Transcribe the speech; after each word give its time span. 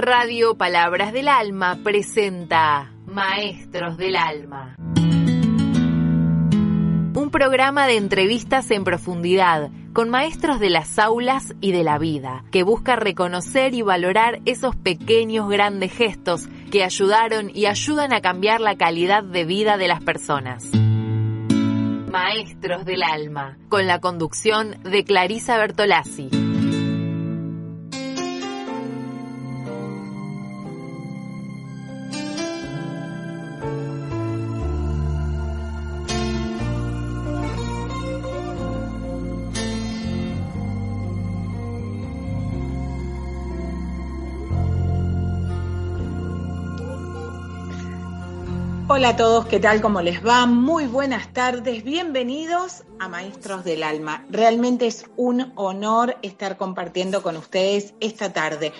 Radio 0.00 0.54
Palabras 0.54 1.12
del 1.12 1.28
Alma 1.28 1.78
presenta 1.84 2.90
Maestros 3.04 3.98
del 3.98 4.16
Alma. 4.16 4.74
Un 7.14 7.28
programa 7.30 7.86
de 7.86 7.98
entrevistas 7.98 8.70
en 8.70 8.84
profundidad 8.84 9.68
con 9.92 10.08
maestros 10.08 10.58
de 10.58 10.70
las 10.70 10.98
aulas 10.98 11.54
y 11.60 11.72
de 11.72 11.84
la 11.84 11.98
vida, 11.98 12.44
que 12.50 12.62
busca 12.62 12.96
reconocer 12.96 13.74
y 13.74 13.82
valorar 13.82 14.40
esos 14.46 14.74
pequeños 14.74 15.50
grandes 15.50 15.92
gestos 15.92 16.48
que 16.70 16.82
ayudaron 16.82 17.50
y 17.54 17.66
ayudan 17.66 18.14
a 18.14 18.22
cambiar 18.22 18.62
la 18.62 18.76
calidad 18.76 19.22
de 19.22 19.44
vida 19.44 19.76
de 19.76 19.88
las 19.88 20.02
personas. 20.02 20.64
Maestros 22.10 22.86
del 22.86 23.02
Alma, 23.02 23.58
con 23.68 23.86
la 23.86 24.00
conducción 24.00 24.82
de 24.82 25.04
Clarisa 25.04 25.58
Bertolazzi. 25.58 26.49
Hola 49.00 49.08
a 49.08 49.16
todos, 49.16 49.46
¿qué 49.46 49.58
tal? 49.58 49.80
¿Cómo 49.80 50.02
les 50.02 50.22
va? 50.22 50.44
Muy 50.44 50.86
buenas 50.86 51.32
tardes, 51.32 51.84
bienvenidos 51.84 52.84
a 52.98 53.08
Maestros 53.08 53.64
del 53.64 53.82
Alma. 53.82 54.26
Realmente 54.28 54.86
es 54.86 55.06
un 55.16 55.54
honor 55.56 56.18
estar 56.20 56.58
compartiendo 56.58 57.22
con 57.22 57.38
ustedes 57.38 57.94
esta 58.00 58.34
tarde. 58.34 58.74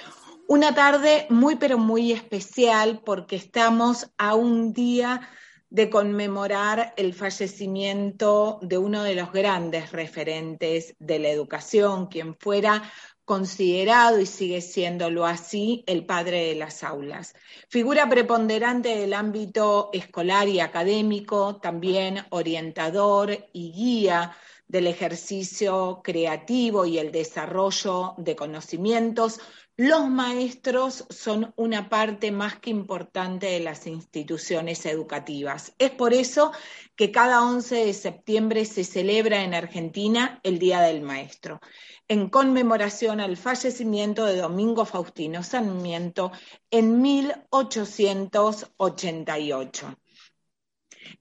Una 0.47 0.75
tarde 0.75 1.27
muy 1.31 1.57
pero 1.57 1.79
muy 1.79 2.13
especial 2.13 3.01
porque 3.03 3.35
estamos 3.35 4.11
a 4.19 4.35
un 4.35 4.75
día 4.75 5.27
de 5.71 5.89
conmemorar 5.89 6.93
el 6.99 7.15
fallecimiento 7.15 8.59
de 8.61 8.77
uno 8.77 9.03
de 9.03 9.15
los 9.15 9.33
grandes 9.33 9.91
referentes 9.91 10.97
de 10.99 11.19
la 11.19 11.29
educación, 11.29 12.09
quien 12.09 12.35
fuera 12.35 12.83
considerado 13.31 14.19
y 14.19 14.27
sigue 14.27 14.61
siéndolo 14.61 15.25
así 15.25 15.85
el 15.87 16.05
padre 16.05 16.47
de 16.47 16.57
las 16.57 16.83
aulas. 16.83 17.33
Figura 17.69 18.09
preponderante 18.09 18.97
del 18.97 19.15
ámbito 19.15 19.91
escolar 19.93 20.49
y 20.49 20.59
académico, 20.59 21.55
también 21.55 22.27
orientador 22.31 23.47
y 23.53 23.71
guía 23.71 24.37
del 24.67 24.89
ejercicio 24.89 26.01
creativo 26.03 26.87
y 26.87 26.99
el 26.99 27.13
desarrollo 27.13 28.15
de 28.17 28.35
conocimientos, 28.35 29.39
los 29.77 30.11
maestros 30.11 31.07
son 31.09 31.55
una 31.57 31.89
parte 31.89 32.33
más 32.33 32.59
que 32.59 32.69
importante 32.69 33.47
de 33.47 33.61
las 33.61 33.87
instituciones 33.87 34.85
educativas. 34.85 35.73
Es 35.79 35.91
por 35.91 36.13
eso 36.13 36.53
que 36.97 37.11
cada 37.11 37.45
11 37.45 37.87
de 37.87 37.95
septiembre 37.95 38.65
se 38.67 38.85
celebra 38.85 39.43
en 39.43 39.55
Argentina 39.55 40.39
el 40.43 40.59
Día 40.59 40.81
del 40.83 41.01
Maestro, 41.01 41.61
en 42.11 42.29
conmemoración 42.29 43.21
al 43.21 43.37
fallecimiento 43.37 44.27
de 44.27 44.37
Domingo 44.37 44.85
Faustino 44.85 45.45
Sarmiento 45.45 46.33
en 46.69 47.01
1888. 47.01 49.95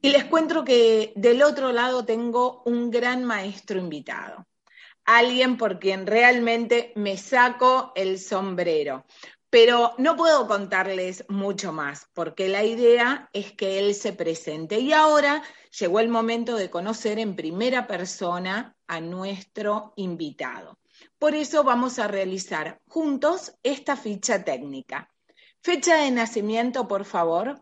Y 0.01 0.09
les 0.09 0.25
cuento 0.25 0.63
que 0.63 1.13
del 1.15 1.43
otro 1.43 1.71
lado 1.71 2.05
tengo 2.05 2.63
un 2.65 2.89
gran 2.89 3.23
maestro 3.23 3.77
invitado 3.77 4.47
alguien 5.05 5.57
por 5.57 5.79
quien 5.79 6.05
realmente 6.05 6.91
me 6.95 7.17
saco 7.17 7.91
el 7.95 8.19
sombrero. 8.19 9.05
Pero 9.49 9.95
no 9.97 10.15
puedo 10.15 10.47
contarles 10.47 11.25
mucho 11.27 11.73
más, 11.73 12.07
porque 12.13 12.47
la 12.47 12.63
idea 12.63 13.27
es 13.33 13.51
que 13.53 13.79
él 13.79 13.95
se 13.95 14.13
presente. 14.13 14.79
Y 14.79 14.93
ahora 14.93 15.41
llegó 15.77 15.99
el 15.99 16.09
momento 16.09 16.55
de 16.55 16.69
conocer 16.69 17.19
en 17.19 17.35
primera 17.35 17.87
persona 17.87 18.75
a 18.87 19.01
nuestro 19.01 19.93
invitado. 19.95 20.77
Por 21.17 21.35
eso 21.35 21.63
vamos 21.63 21.99
a 21.99 22.07
realizar 22.07 22.79
juntos 22.87 23.55
esta 23.63 23.95
ficha 23.95 24.43
técnica. 24.43 25.09
Fecha 25.61 26.03
de 26.03 26.11
nacimiento, 26.11 26.87
por 26.87 27.05
favor. 27.05 27.61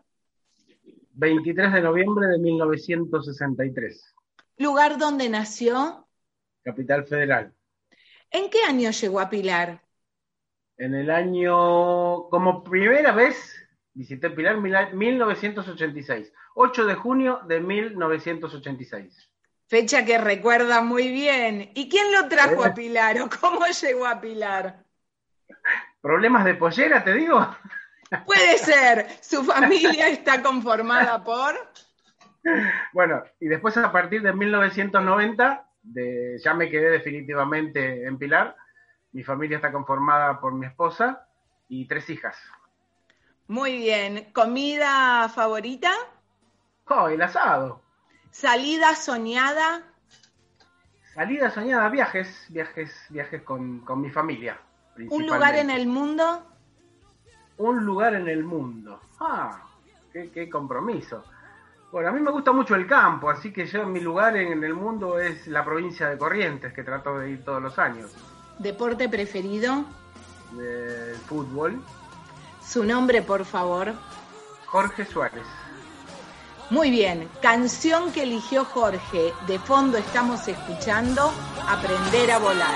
23 1.14 1.72
de 1.72 1.80
noviembre 1.80 2.28
de 2.28 2.38
1963. 2.38 4.14
Lugar 4.58 4.98
donde 4.98 5.28
nació. 5.28 6.08
Capital 6.62 7.06
Federal. 7.06 7.52
¿En 8.30 8.50
qué 8.50 8.62
año 8.62 8.90
llegó 8.90 9.20
a 9.20 9.30
Pilar? 9.30 9.82
En 10.76 10.94
el 10.94 11.10
año, 11.10 12.28
como 12.28 12.62
primera 12.62 13.12
vez, 13.12 13.36
visité 13.94 14.30
Pilar 14.30 14.60
1986, 14.60 16.32
8 16.60 16.86
de 16.86 16.94
junio 16.96 17.40
de 17.46 17.60
1986. 17.60 19.30
Fecha 19.68 20.04
que 20.04 20.18
recuerda 20.18 20.82
muy 20.82 21.08
bien. 21.08 21.70
¿Y 21.76 21.88
quién 21.88 22.12
lo 22.12 22.26
trajo 22.26 22.64
a 22.64 22.74
Pilar 22.74 23.20
o 23.20 23.28
cómo 23.40 23.64
llegó 23.66 24.06
a 24.06 24.20
Pilar? 24.20 24.82
¿Problemas 26.00 26.44
de 26.44 26.54
pollera, 26.54 27.04
te 27.04 27.14
digo? 27.14 27.56
Puede 28.26 28.58
ser. 28.58 29.06
Su 29.20 29.44
familia 29.44 30.08
está 30.08 30.42
conformada 30.42 31.22
por... 31.22 31.54
Bueno, 32.92 33.22
y 33.38 33.46
después 33.46 33.76
a 33.76 33.92
partir 33.92 34.22
de 34.22 34.32
1990 34.32 35.64
ya 36.42 36.54
me 36.54 36.68
quedé 36.68 36.90
definitivamente 36.90 38.04
en 38.04 38.18
Pilar. 38.18 38.56
Mi 39.12 39.22
familia 39.22 39.58
está 39.58 39.70
conformada 39.70 40.40
por 40.40 40.54
mi 40.54 40.66
esposa 40.66 41.28
y 41.68 41.86
tres 41.86 42.10
hijas. 42.10 42.36
Muy 43.46 43.78
bien. 43.78 44.32
¿Comida 44.32 45.28
favorita? 45.28 45.92
Oh, 46.88 47.08
el 47.08 47.20
asado. 47.20 47.80
¿Salida 48.30 48.94
soñada? 48.94 49.82
Salida 51.14 51.50
soñada, 51.50 51.88
viajes, 51.88 52.46
viajes, 52.48 52.94
viajes 53.08 53.42
con, 53.42 53.84
mi 54.00 54.10
familia. 54.10 54.58
¿Un 55.10 55.26
lugar 55.26 55.56
en 55.56 55.70
el 55.70 55.86
mundo? 55.86 56.44
Un 57.56 57.84
lugar 57.84 58.14
en 58.14 58.28
el 58.28 58.44
mundo. 58.44 59.00
Ah, 59.20 59.62
qué 60.12 60.48
compromiso. 60.50 61.24
Bueno, 61.90 62.10
a 62.10 62.12
mí 62.12 62.20
me 62.20 62.30
gusta 62.30 62.52
mucho 62.52 62.74
el 62.74 62.86
campo, 62.86 63.30
así 63.30 63.50
que 63.50 63.66
yo 63.66 63.86
mi 63.86 64.00
lugar 64.00 64.36
en 64.36 64.62
el 64.62 64.74
mundo 64.74 65.18
es 65.18 65.46
la 65.46 65.64
provincia 65.64 66.08
de 66.08 66.18
Corrientes, 66.18 66.74
que 66.74 66.82
trato 66.82 67.18
de 67.18 67.30
ir 67.30 67.44
todos 67.44 67.62
los 67.62 67.78
años. 67.78 68.12
¿Deporte 68.58 69.08
preferido? 69.08 69.84
El 70.58 71.16
fútbol. 71.16 71.82
Su 72.62 72.84
nombre, 72.84 73.22
por 73.22 73.46
favor. 73.46 73.94
Jorge 74.66 75.06
Suárez. 75.06 75.46
Muy 76.70 76.90
bien, 76.90 77.30
canción 77.40 78.12
que 78.12 78.24
eligió 78.24 78.64
Jorge. 78.64 79.32
De 79.46 79.58
fondo 79.58 79.96
estamos 79.98 80.46
escuchando 80.48 81.32
Aprender 81.66 82.30
a 82.30 82.38
volar. 82.38 82.74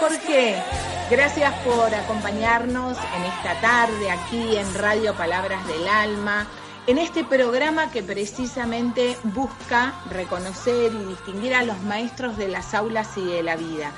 Jorge, 0.00 0.62
Gracias 1.08 1.54
por 1.64 1.94
acompañarnos 1.94 2.98
en 2.98 3.22
esta 3.24 3.60
tarde 3.60 4.10
aquí 4.10 4.56
en 4.56 4.74
Radio 4.74 5.14
Palabras 5.14 5.64
del 5.68 5.86
Alma, 5.86 6.48
en 6.88 6.98
este 6.98 7.22
programa 7.22 7.92
que 7.92 8.02
precisamente 8.02 9.16
busca 9.22 9.94
reconocer 10.10 10.92
y 10.92 11.04
distinguir 11.04 11.54
a 11.54 11.62
los 11.62 11.80
maestros 11.82 12.36
de 12.36 12.48
las 12.48 12.74
aulas 12.74 13.16
y 13.16 13.24
de 13.24 13.44
la 13.44 13.54
vida. 13.54 13.92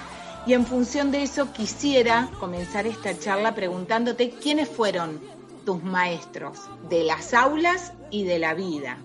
Y 0.49 0.55
en 0.55 0.65
función 0.65 1.11
de 1.13 1.25
eso 1.25 1.53
quisiera 1.53 2.27
comenzar 2.41 2.87
esta 2.87 3.19
charla 3.19 3.55
preguntándote 3.55 4.31
quiénes 4.31 4.67
fueron 4.67 5.21
tus 5.67 5.85
maestros 5.85 6.71
de 6.89 7.05
las 7.05 7.35
aulas 7.35 7.93
y 8.11 8.25
de 8.25 8.39
la 8.39 8.55
vida. 8.55 8.97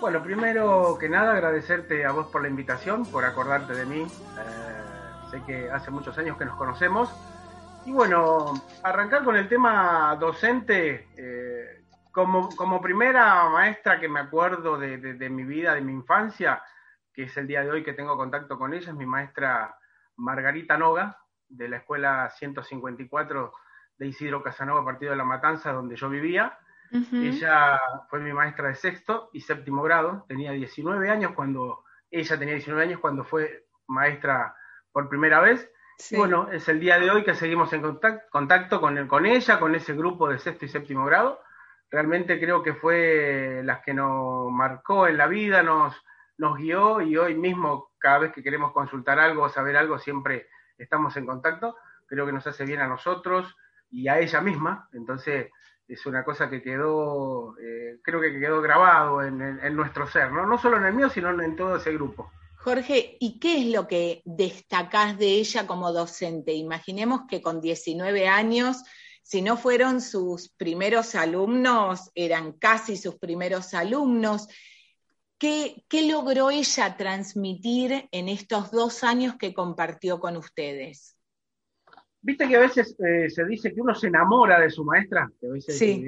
Bueno, 0.00 0.22
primero 0.22 0.96
que 0.98 1.10
nada 1.10 1.32
agradecerte 1.32 2.06
a 2.06 2.12
vos 2.12 2.28
por 2.28 2.40
la 2.40 2.48
invitación, 2.48 3.04
por 3.04 3.26
acordarte 3.26 3.74
de 3.74 3.84
mí. 3.84 4.00
Eh, 4.00 5.42
que 5.46 5.70
hace 5.70 5.90
muchos 5.90 6.16
años 6.16 6.38
que 6.38 6.46
nos 6.46 6.56
conocemos. 6.56 7.10
Y 7.84 7.92
bueno, 7.92 8.54
arrancar 8.82 9.24
con 9.24 9.36
el 9.36 9.46
tema 9.46 10.16
docente, 10.18 11.08
eh, 11.18 11.84
como, 12.10 12.48
como, 12.56 12.80
primera 12.80 13.50
maestra 13.50 14.00
que 14.00 14.08
me 14.08 14.20
acuerdo 14.20 14.78
de, 14.78 14.96
de, 14.96 15.28
mi 15.28 15.44
vida, 15.44 15.74
de 15.74 15.82
mi 15.82 15.92
infancia, 15.92 16.62
que 17.12 17.24
es 17.24 17.36
el 17.36 17.46
día 17.46 17.62
de 17.62 17.70
hoy 17.70 17.84
que 17.84 17.92
tengo 17.92 18.16
contacto 18.16 18.56
con 18.56 18.72
ella, 18.72 18.88
es 18.88 18.96
mi 18.96 19.04
maestra 19.04 19.76
Margarita 20.16 20.76
Noga, 20.76 21.18
de 21.48 21.68
la 21.68 21.78
escuela 21.78 22.30
154 22.30 23.52
de 23.98 24.06
Isidro 24.06 24.42
Casanova, 24.42 24.84
partido 24.84 25.12
de 25.12 25.18
La 25.18 25.24
Matanza, 25.24 25.72
donde 25.72 25.96
yo 25.96 26.08
vivía. 26.08 26.58
Ella 27.12 27.80
fue 28.08 28.20
mi 28.20 28.32
maestra 28.32 28.68
de 28.68 28.76
sexto 28.76 29.30
y 29.32 29.40
séptimo 29.40 29.82
grado, 29.82 30.24
tenía 30.28 30.52
19 30.52 31.10
años 31.10 31.32
cuando, 31.34 31.82
ella 32.08 32.38
tenía 32.38 32.54
19 32.54 32.84
años 32.84 33.00
cuando 33.00 33.24
fue 33.24 33.66
maestra 33.88 34.54
por 34.92 35.08
primera 35.08 35.40
vez. 35.40 35.68
bueno, 36.16 36.48
es 36.52 36.68
el 36.68 36.78
día 36.78 37.00
de 37.00 37.10
hoy 37.10 37.24
que 37.24 37.34
seguimos 37.34 37.72
en 37.72 37.82
contacto, 37.82 38.24
contacto 38.30 38.80
con, 38.80 39.08
con 39.08 39.26
ella, 39.26 39.58
con 39.58 39.74
ese 39.74 39.94
grupo 39.94 40.28
de 40.28 40.38
sexto 40.38 40.66
y 40.66 40.68
séptimo 40.68 41.04
grado. 41.04 41.40
Realmente 41.90 42.38
creo 42.38 42.62
que 42.62 42.74
fue 42.74 43.62
las 43.64 43.80
que 43.82 43.92
nos 43.92 44.50
marcó 44.52 45.08
en 45.08 45.16
la 45.16 45.26
vida, 45.26 45.64
nos, 45.64 45.96
nos 46.38 46.56
guió 46.58 47.00
y 47.00 47.16
hoy 47.16 47.34
mismo, 47.34 47.90
cada 48.04 48.18
vez 48.18 48.32
que 48.34 48.42
queremos 48.42 48.70
consultar 48.72 49.18
algo 49.18 49.44
o 49.44 49.48
saber 49.48 49.78
algo, 49.78 49.98
siempre 49.98 50.48
estamos 50.76 51.16
en 51.16 51.24
contacto. 51.24 51.74
Creo 52.06 52.26
que 52.26 52.32
nos 52.32 52.46
hace 52.46 52.66
bien 52.66 52.82
a 52.82 52.86
nosotros 52.86 53.56
y 53.90 54.08
a 54.08 54.18
ella 54.18 54.42
misma. 54.42 54.90
Entonces, 54.92 55.50
es 55.88 56.04
una 56.04 56.22
cosa 56.22 56.50
que 56.50 56.62
quedó, 56.62 57.56
eh, 57.58 58.00
creo 58.02 58.20
que 58.20 58.38
quedó 58.38 58.60
grabado 58.60 59.22
en, 59.22 59.40
en, 59.40 59.74
nuestro 59.74 60.06
ser, 60.06 60.30
¿no? 60.30 60.44
No 60.44 60.58
solo 60.58 60.76
en 60.76 60.84
el 60.84 60.92
mío, 60.92 61.08
sino 61.08 61.30
en 61.30 61.56
todo 61.56 61.76
ese 61.76 61.94
grupo. 61.94 62.30
Jorge, 62.58 63.16
¿y 63.20 63.40
qué 63.40 63.60
es 63.60 63.66
lo 63.74 63.88
que 63.88 64.20
destacás 64.26 65.16
de 65.16 65.38
ella 65.38 65.66
como 65.66 65.90
docente? 65.90 66.52
Imaginemos 66.52 67.22
que 67.26 67.40
con 67.40 67.62
19 67.62 68.28
años, 68.28 68.82
si 69.22 69.40
no 69.40 69.56
fueron 69.56 70.02
sus 70.02 70.50
primeros 70.50 71.14
alumnos, 71.14 72.10
eran 72.14 72.52
casi 72.52 72.98
sus 72.98 73.14
primeros 73.14 73.72
alumnos. 73.72 74.48
¿Qué, 75.38 75.84
qué 75.88 76.08
logró 76.10 76.50
ella 76.50 76.96
transmitir 76.96 78.08
en 78.12 78.28
estos 78.28 78.70
dos 78.70 79.04
años 79.04 79.36
que 79.36 79.52
compartió 79.52 80.20
con 80.20 80.36
ustedes? 80.36 81.14
Viste 82.26 82.48
que 82.48 82.56
a 82.56 82.60
veces 82.60 82.96
eh, 83.06 83.28
se 83.28 83.44
dice 83.44 83.74
que 83.74 83.82
uno 83.82 83.94
se 83.94 84.06
enamora 84.06 84.58
de 84.58 84.70
su 84.70 84.82
maestra. 84.82 85.30
sí. 85.68 86.06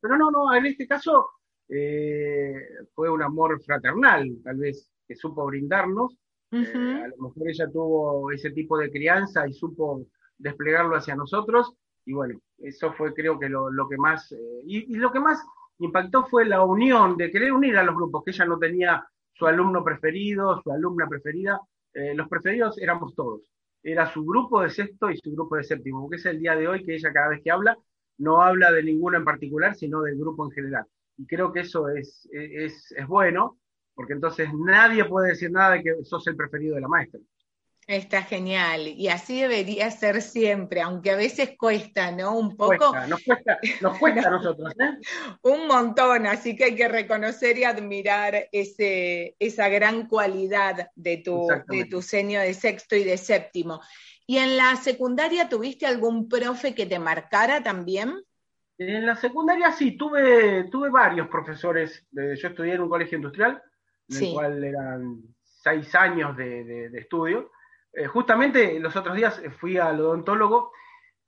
pero 0.00 0.16
no, 0.16 0.30
no, 0.30 0.54
en 0.54 0.66
este 0.66 0.86
caso 0.86 1.28
eh, 1.68 2.54
fue 2.94 3.10
un 3.10 3.20
amor 3.20 3.60
fraternal, 3.60 4.30
tal 4.44 4.58
vez, 4.58 4.88
que 5.08 5.16
supo 5.16 5.46
brindarnos. 5.46 6.16
Eh, 6.52 7.02
a 7.04 7.08
lo 7.08 7.16
mejor 7.16 7.48
ella 7.48 7.68
tuvo 7.68 8.30
ese 8.30 8.52
tipo 8.52 8.78
de 8.78 8.92
crianza 8.92 9.48
y 9.48 9.52
supo 9.52 10.06
desplegarlo 10.38 10.94
hacia 10.94 11.16
nosotros. 11.16 11.74
Y 12.04 12.12
bueno, 12.12 12.40
eso 12.58 12.92
fue 12.92 13.12
creo 13.12 13.36
que 13.36 13.48
lo, 13.48 13.70
que 13.88 13.96
más, 13.96 14.32
y, 14.64 14.94
lo 14.94 15.10
que 15.10 15.18
más 15.18 15.44
impactó 15.80 16.26
fue 16.26 16.46
la 16.46 16.62
unión, 16.64 17.16
de 17.16 17.30
querer 17.30 17.52
unir 17.52 17.76
a 17.76 17.82
los 17.82 17.94
grupos, 17.94 18.22
que 18.24 18.30
ella 18.30 18.44
no 18.46 18.58
tenía 18.58 19.04
su 19.32 19.46
alumno 19.46 19.82
preferido, 19.84 20.60
su 20.62 20.70
alumna 20.72 21.06
preferida. 21.08 21.60
los 22.14 22.28
preferidos 22.28 22.78
éramos 22.78 23.14
todos 23.14 23.42
era 23.82 24.12
su 24.12 24.24
grupo 24.24 24.62
de 24.62 24.70
sexto 24.70 25.10
y 25.10 25.16
su 25.16 25.32
grupo 25.32 25.56
de 25.56 25.64
séptimo, 25.64 26.02
porque 26.02 26.16
es 26.16 26.26
el 26.26 26.38
día 26.38 26.54
de 26.54 26.68
hoy 26.68 26.84
que 26.84 26.94
ella 26.94 27.12
cada 27.12 27.28
vez 27.28 27.40
que 27.42 27.50
habla 27.50 27.76
no 28.18 28.42
habla 28.42 28.70
de 28.70 28.82
ninguno 28.82 29.16
en 29.16 29.24
particular, 29.24 29.74
sino 29.74 30.02
del 30.02 30.18
grupo 30.18 30.44
en 30.44 30.50
general. 30.50 30.84
Y 31.16 31.26
creo 31.26 31.52
que 31.52 31.60
eso 31.60 31.88
es, 31.88 32.28
es, 32.30 32.92
es 32.92 33.06
bueno, 33.06 33.58
porque 33.94 34.12
entonces 34.12 34.50
nadie 34.52 35.06
puede 35.06 35.30
decir 35.30 35.50
nada 35.50 35.72
de 35.72 35.82
que 35.82 36.04
sos 36.04 36.26
el 36.26 36.36
preferido 36.36 36.74
de 36.74 36.82
la 36.82 36.88
maestra. 36.88 37.18
Está 37.90 38.22
genial. 38.22 38.86
Y 38.86 39.08
así 39.08 39.40
debería 39.40 39.90
ser 39.90 40.22
siempre, 40.22 40.80
aunque 40.80 41.10
a 41.10 41.16
veces 41.16 41.56
cuesta, 41.58 42.12
¿no? 42.12 42.38
Un 42.38 42.56
poco. 42.56 42.94
nos 43.08 43.20
cuesta, 43.24 43.58
nos 43.80 43.98
cuesta 43.98 44.28
a 44.28 44.30
nosotros, 44.30 44.72
¿eh? 44.78 45.00
Un 45.42 45.66
montón, 45.66 46.24
así 46.28 46.54
que 46.54 46.66
hay 46.66 46.76
que 46.76 46.86
reconocer 46.86 47.58
y 47.58 47.64
admirar 47.64 48.46
ese, 48.52 49.34
esa 49.40 49.68
gran 49.68 50.06
cualidad 50.06 50.90
de 50.94 51.16
tu, 51.16 51.48
de 51.66 51.86
tu 51.86 52.00
senio 52.00 52.38
de 52.38 52.54
sexto 52.54 52.94
y 52.94 53.02
de 53.02 53.16
séptimo. 53.16 53.80
¿Y 54.24 54.38
en 54.38 54.56
la 54.56 54.76
secundaria 54.76 55.48
tuviste 55.48 55.84
algún 55.84 56.28
profe 56.28 56.76
que 56.76 56.86
te 56.86 57.00
marcara 57.00 57.60
también? 57.60 58.22
En 58.78 59.04
la 59.04 59.16
secundaria 59.16 59.72
sí, 59.72 59.96
tuve, 59.96 60.68
tuve 60.70 60.90
varios 60.90 61.26
profesores. 61.26 62.06
Yo 62.12 62.48
estudié 62.50 62.74
en 62.74 62.82
un 62.82 62.88
colegio 62.88 63.16
industrial, 63.16 63.60
en 64.10 64.16
el 64.16 64.32
cual 64.32 64.62
eran 64.62 65.22
seis 65.42 65.92
años 65.96 66.36
de 66.36 66.88
estudio 66.94 67.50
eh, 67.92 68.06
justamente 68.06 68.78
los 68.78 68.94
otros 68.94 69.16
días 69.16 69.42
fui 69.58 69.76
al 69.76 70.00
odontólogo 70.00 70.72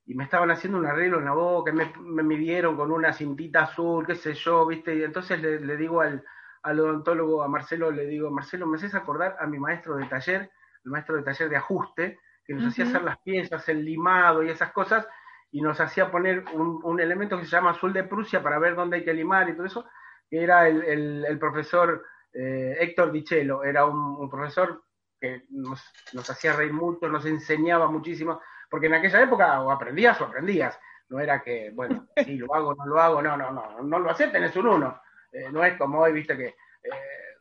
y 0.06 0.14
me 0.14 0.24
estaban 0.24 0.50
haciendo 0.50 0.78
un 0.78 0.86
arreglo 0.86 1.18
en 1.18 1.24
la 1.24 1.32
boca, 1.32 1.72
me, 1.72 1.92
me 2.00 2.22
midieron 2.22 2.76
con 2.76 2.90
una 2.90 3.12
cintita 3.12 3.62
azul, 3.62 4.06
qué 4.06 4.14
sé 4.14 4.34
yo, 4.34 4.66
¿viste? 4.66 4.94
Y 4.94 5.02
entonces 5.02 5.40
le, 5.40 5.76
digo 5.76 6.00
al, 6.00 6.22
odontólogo, 6.64 7.42
a 7.42 7.48
Marcelo, 7.48 7.90
le 7.90 8.06
digo, 8.06 8.30
Marcelo, 8.30 8.66
¿me 8.66 8.76
haces 8.76 8.94
acordar 8.94 9.36
a 9.38 9.46
mi 9.46 9.58
maestro 9.58 9.96
de 9.96 10.06
taller, 10.06 10.50
el 10.84 10.90
maestro 10.90 11.16
de 11.16 11.22
taller 11.22 11.48
de 11.48 11.56
ajuste, 11.56 12.18
que 12.44 12.54
nos 12.54 12.66
hacía 12.66 12.84
hacer 12.84 13.02
las 13.02 13.18
piezas, 13.20 13.68
el 13.68 13.84
limado 13.84 14.42
y 14.42 14.50
esas 14.50 14.72
cosas, 14.72 15.06
y 15.52 15.60
nos 15.60 15.80
hacía 15.80 16.10
poner 16.10 16.44
un, 16.52 17.00
elemento 17.00 17.38
que 17.38 17.44
se 17.44 17.50
llama 17.50 17.70
azul 17.70 17.92
de 17.92 18.04
Prusia 18.04 18.42
para 18.42 18.58
ver 18.58 18.74
dónde 18.74 18.96
hay 18.96 19.04
que 19.04 19.14
limar 19.14 19.48
y 19.48 19.54
todo 19.54 19.66
eso, 19.66 19.86
que 20.28 20.42
era 20.42 20.66
el, 20.68 21.38
profesor 21.38 22.04
eh, 22.32 22.76
Héctor 22.80 23.12
Dichelo, 23.12 23.62
era 23.62 23.84
un 23.86 24.28
profesor 24.28 24.82
que 25.22 25.44
nos, 25.50 25.80
hacía 26.28 26.52
reír 26.52 26.72
mucho, 26.72 27.08
nos 27.08 27.24
enseñaba 27.24 27.86
muchísimo, 27.86 28.40
porque 28.68 28.88
en 28.88 28.94
aquella 28.94 29.22
época 29.22 29.62
o 29.62 29.70
aprendías 29.70 30.20
o 30.20 30.24
aprendías, 30.24 30.76
no 31.10 31.20
era 31.20 31.40
que, 31.40 31.70
bueno, 31.72 32.08
sí, 32.26 32.36
lo 32.38 32.52
hago, 32.52 32.74
no 32.74 32.84
lo 32.86 33.00
hago, 33.00 33.22
no, 33.22 33.36
no, 33.36 33.52
no, 33.52 33.82
no 33.82 33.98
lo 34.00 34.10
haces, 34.10 34.32
tenés 34.32 34.56
un 34.56 34.66
uno, 34.66 35.00
eh, 35.30 35.48
no 35.52 35.64
es 35.64 35.78
como 35.78 36.00
hoy, 36.00 36.12
viste 36.12 36.36
que 36.36 36.46
eh, 36.46 36.90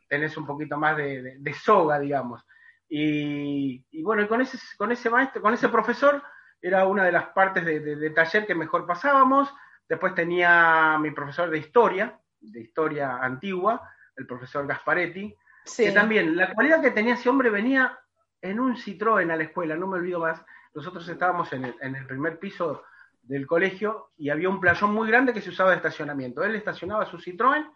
tenés 0.08 0.36
un 0.36 0.46
poquito 0.46 0.78
más 0.78 0.96
de, 0.96 1.54
soga, 1.60 1.98
digamos. 1.98 2.46
Y, 2.88 3.84
bueno, 4.02 4.28
con 4.28 4.42
ese, 4.42 4.58
con 4.76 4.92
ese 4.92 5.10
maestro, 5.10 5.42
con 5.42 5.54
ese 5.54 5.68
profesor, 5.68 6.22
era 6.60 6.86
una 6.86 7.04
de 7.04 7.12
las 7.12 7.28
partes 7.30 7.64
de, 7.64 8.10
taller 8.10 8.46
que 8.46 8.54
mejor 8.54 8.86
pasábamos. 8.86 9.52
Después 9.88 10.14
tenía 10.14 10.98
mi 11.00 11.10
profesor 11.10 11.50
de 11.50 11.58
historia, 11.58 12.16
de 12.38 12.60
historia 12.60 13.16
antigua, 13.16 13.90
el 14.16 14.26
profesor 14.26 14.66
Gasparetti, 14.66 15.34
que 15.76 15.92
también, 15.92 16.36
la 16.36 16.52
cualidad 16.52 16.80
que 16.80 16.90
tenía 16.90 17.14
ese 17.14 17.28
hombre 17.28 17.50
venía 17.50 17.98
en 18.40 18.58
un 18.58 18.76
Citroën 18.76 19.30
a 19.30 19.36
la 19.36 19.44
escuela, 19.44 19.76
no 19.76 19.86
me 19.86 19.98
olvido 19.98 20.20
más. 20.20 20.42
Nosotros 20.74 21.08
estábamos 21.08 21.52
en 21.52 21.64
el, 21.64 22.06
primer 22.06 22.38
piso 22.38 22.82
del 23.22 23.46
colegio 23.46 24.10
y 24.16 24.30
había 24.30 24.48
un 24.48 24.60
playón 24.60 24.92
muy 24.92 25.08
grande 25.08 25.32
que 25.32 25.40
se 25.40 25.50
usaba 25.50 25.70
de 25.70 25.76
estacionamiento. 25.76 26.42
Él 26.42 26.56
estacionaba 26.56 27.06
su 27.06 27.18
Citroën 27.18 27.70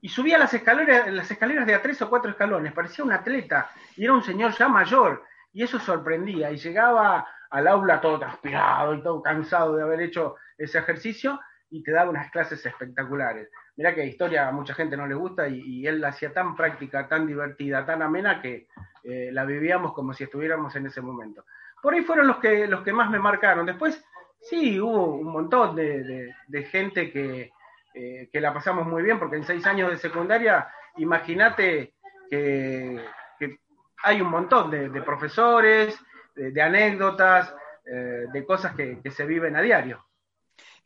y 0.00 0.08
subía 0.08 0.38
las 0.38 0.52
escaleras, 0.52 1.12
las 1.12 1.30
escaleras 1.30 1.66
de 1.66 1.74
a 1.74 1.82
tres 1.82 2.02
o 2.02 2.10
cuatro 2.10 2.30
escalones, 2.30 2.72
parecía 2.72 3.04
un 3.04 3.12
atleta 3.12 3.70
y 3.96 4.04
era 4.04 4.12
un 4.12 4.24
señor 4.24 4.52
ya 4.52 4.68
mayor 4.68 5.24
y 5.52 5.62
eso 5.62 5.78
sorprendía 5.78 6.50
y 6.50 6.56
llegaba 6.56 7.28
al 7.50 7.68
aula 7.68 8.00
todo 8.00 8.18
transpirado 8.18 8.94
y 8.94 9.02
todo 9.02 9.22
cansado 9.22 9.76
de 9.76 9.82
haber 9.82 10.00
hecho 10.00 10.36
ese 10.58 10.78
ejercicio 10.78 11.38
y 11.70 11.82
te 11.82 11.92
daba 11.92 12.10
unas 12.10 12.30
clases 12.30 12.64
espectaculares. 12.64 13.48
Mirá 13.76 13.94
que 13.94 14.04
historia 14.04 14.48
a 14.48 14.52
mucha 14.52 14.74
gente 14.74 14.96
no 14.96 15.06
le 15.06 15.14
gusta 15.14 15.48
y, 15.48 15.86
él 15.86 16.00
la 16.00 16.08
hacía 16.08 16.32
tan 16.32 16.54
práctica, 16.54 17.08
tan 17.08 17.26
divertida, 17.26 17.86
tan 17.86 18.02
amena 18.02 18.40
que 18.40 18.66
eh, 19.02 19.30
la 19.32 19.44
vivíamos 19.44 19.94
como 19.94 20.12
si 20.12 20.24
estuviéramos 20.24 20.76
en 20.76 20.86
ese 20.86 21.00
momento. 21.00 21.44
Por 21.80 21.94
ahí 21.94 22.02
fueron 22.02 22.26
los 22.26 22.36
que, 22.36 22.66
los 22.66 22.82
que 22.82 22.92
más 22.92 23.10
me 23.10 23.18
marcaron. 23.18 23.64
Después, 23.64 24.04
sí, 24.40 24.78
hubo 24.78 25.14
un 25.16 25.32
montón 25.32 25.74
de, 25.74 26.34
gente 26.70 27.10
que, 27.10 27.50
eh, 27.94 28.28
que, 28.30 28.40
la 28.40 28.52
pasamos 28.52 28.86
muy 28.86 29.02
bien, 29.02 29.18
porque 29.18 29.36
en 29.36 29.44
seis 29.44 29.66
años 29.66 29.90
de 29.90 29.96
secundaria, 29.96 30.68
imagínate 30.98 31.94
que, 32.28 33.00
hay 34.04 34.20
un 34.20 34.30
montón 34.30 34.70
de, 34.70 35.02
profesores, 35.02 35.98
de, 36.34 36.60
anécdotas, 36.60 37.54
eh, 37.86 38.26
de 38.32 38.44
cosas 38.44 38.74
que 38.74 39.10
se 39.10 39.24
viven 39.24 39.56
a 39.56 39.62
diario. 39.62 40.04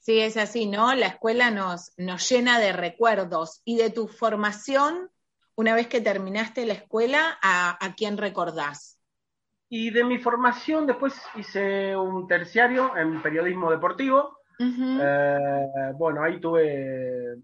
Sí, 0.07 0.21
es 0.21 0.37
así, 0.37 0.67
¿no? 0.67 0.95
La 0.95 1.09
escuela 1.09 1.51
nos, 1.51 1.93
nos 1.99 2.31
llena 2.31 2.61
de 2.61 2.73
recuerdos. 2.73 3.61
¿Y 3.65 3.77
de 3.77 3.91
tu 3.91 4.07
formación, 4.07 5.11
una 5.57 5.75
vez 5.75 5.89
que 5.89 6.01
terminaste 6.01 6.65
la 6.65 6.75
escuela, 6.75 7.37
a, 7.43 7.77
quién 7.97 8.17
recordás? 8.17 9.01
Y 9.69 9.91
de 9.91 10.05
mi 10.05 10.19
formación, 10.19 10.87
después 10.87 11.21
hice 11.35 11.97
un 11.97 12.29
terciario 12.29 12.97
en 12.97 13.21
periodismo 13.21 13.69
deportivo. 13.69 14.39
Eh, 14.61 15.39
bueno, 15.97 16.23
ahí 16.23 16.39
tuve 16.39 17.39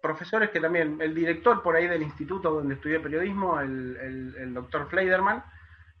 profesores 0.00 0.48
que 0.48 0.60
también, 0.60 0.98
el 0.98 1.14
director 1.14 1.62
por 1.62 1.76
ahí 1.76 1.88
del 1.88 2.00
instituto 2.00 2.52
donde 2.52 2.76
estudié 2.76 3.00
periodismo, 3.00 3.60
el, 3.60 4.34
el 4.38 4.54
doctor 4.54 4.88
Fleiderman, 4.88 5.44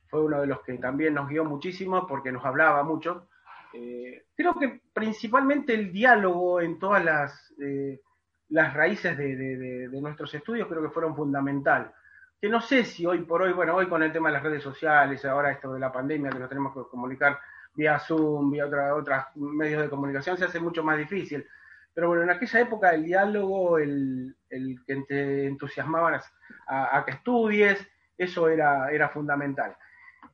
fue 0.08 0.22
uno 0.22 0.40
de 0.40 0.46
los 0.46 0.62
que 0.62 0.78
también 0.78 1.12
nos 1.12 1.28
guió 1.28 1.44
muchísimo 1.44 2.06
porque 2.06 2.32
nos 2.32 2.46
hablaba 2.46 2.82
mucho. 2.82 3.28
Eh, 3.74 4.24
creo 4.34 4.54
que 4.54 4.82
principalmente 4.92 5.74
el 5.74 5.92
diálogo 5.92 6.60
en 6.60 6.78
todas 6.78 7.04
las, 7.04 7.54
eh, 7.60 8.00
las 8.48 8.74
raíces 8.74 9.16
de, 9.16 9.88
nuestros 9.92 10.34
estudios 10.34 10.68
creo 10.68 10.82
que 10.82 10.90
fueron 10.90 11.16
fundamental. 11.16 11.92
Que 12.40 12.48
no 12.48 12.60
sé 12.60 12.84
si 12.84 13.06
hoy 13.06 13.22
por 13.22 13.42
hoy, 13.42 13.52
bueno, 13.52 13.74
hoy 13.74 13.88
con 13.88 14.02
el 14.02 14.12
tema 14.12 14.28
de 14.28 14.34
las 14.34 14.42
redes 14.42 14.62
sociales, 14.62 15.24
ahora 15.24 15.52
esto 15.52 15.72
de 15.72 15.80
la 15.80 15.92
pandemia, 15.92 16.30
que 16.30 16.38
nos 16.38 16.48
tenemos 16.48 16.74
que 16.74 16.90
comunicar 16.90 17.38
vía 17.74 17.98
Zoom, 17.98 18.50
vía 18.50 18.66
otros 18.66 19.24
medios 19.36 19.82
de 19.82 19.88
comunicación, 19.88 20.36
se 20.36 20.44
hace 20.44 20.60
mucho 20.60 20.82
más 20.82 20.98
difícil. 20.98 21.46
Pero 21.94 22.08
bueno, 22.08 22.22
en 22.22 22.30
aquella 22.30 22.60
época 22.60 22.90
el 22.90 23.04
diálogo, 23.04 23.78
el, 23.78 24.34
que 24.48 24.96
te 25.08 25.46
entusiasmaban 25.46 26.20
a, 26.66 27.02
que 27.04 27.12
estudies, 27.12 27.86
eso 28.16 28.48
era, 28.48 28.90
era 28.90 29.08
fundamental. 29.08 29.76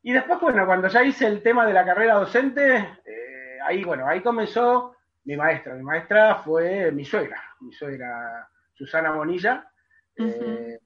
Y 0.03 0.13
después, 0.13 0.41
bueno, 0.41 0.65
cuando 0.67 0.89
ya 0.89 1.03
hice 1.03 1.27
el 1.27 1.43
tema 1.43 1.67
de 1.67 1.73
la 1.73 1.85
carrera 1.85 2.15
docente, 2.15 2.77
eh, 2.77 3.28
ahí, 3.69 3.85
bueno, 3.85 4.07
ahí 4.07 4.23
comenzó 4.23 4.97
mi 5.25 5.37
maestra. 5.37 5.75
Mi 5.75 5.83
maestra 5.83 6.37
fue 6.37 6.91
mi 6.91 7.05
suegra, 7.05 7.43
mi 7.61 7.73
suegra 7.73 8.49
Susana 8.73 9.13
Bonilla, 9.13 9.71
eh, 10.17 10.79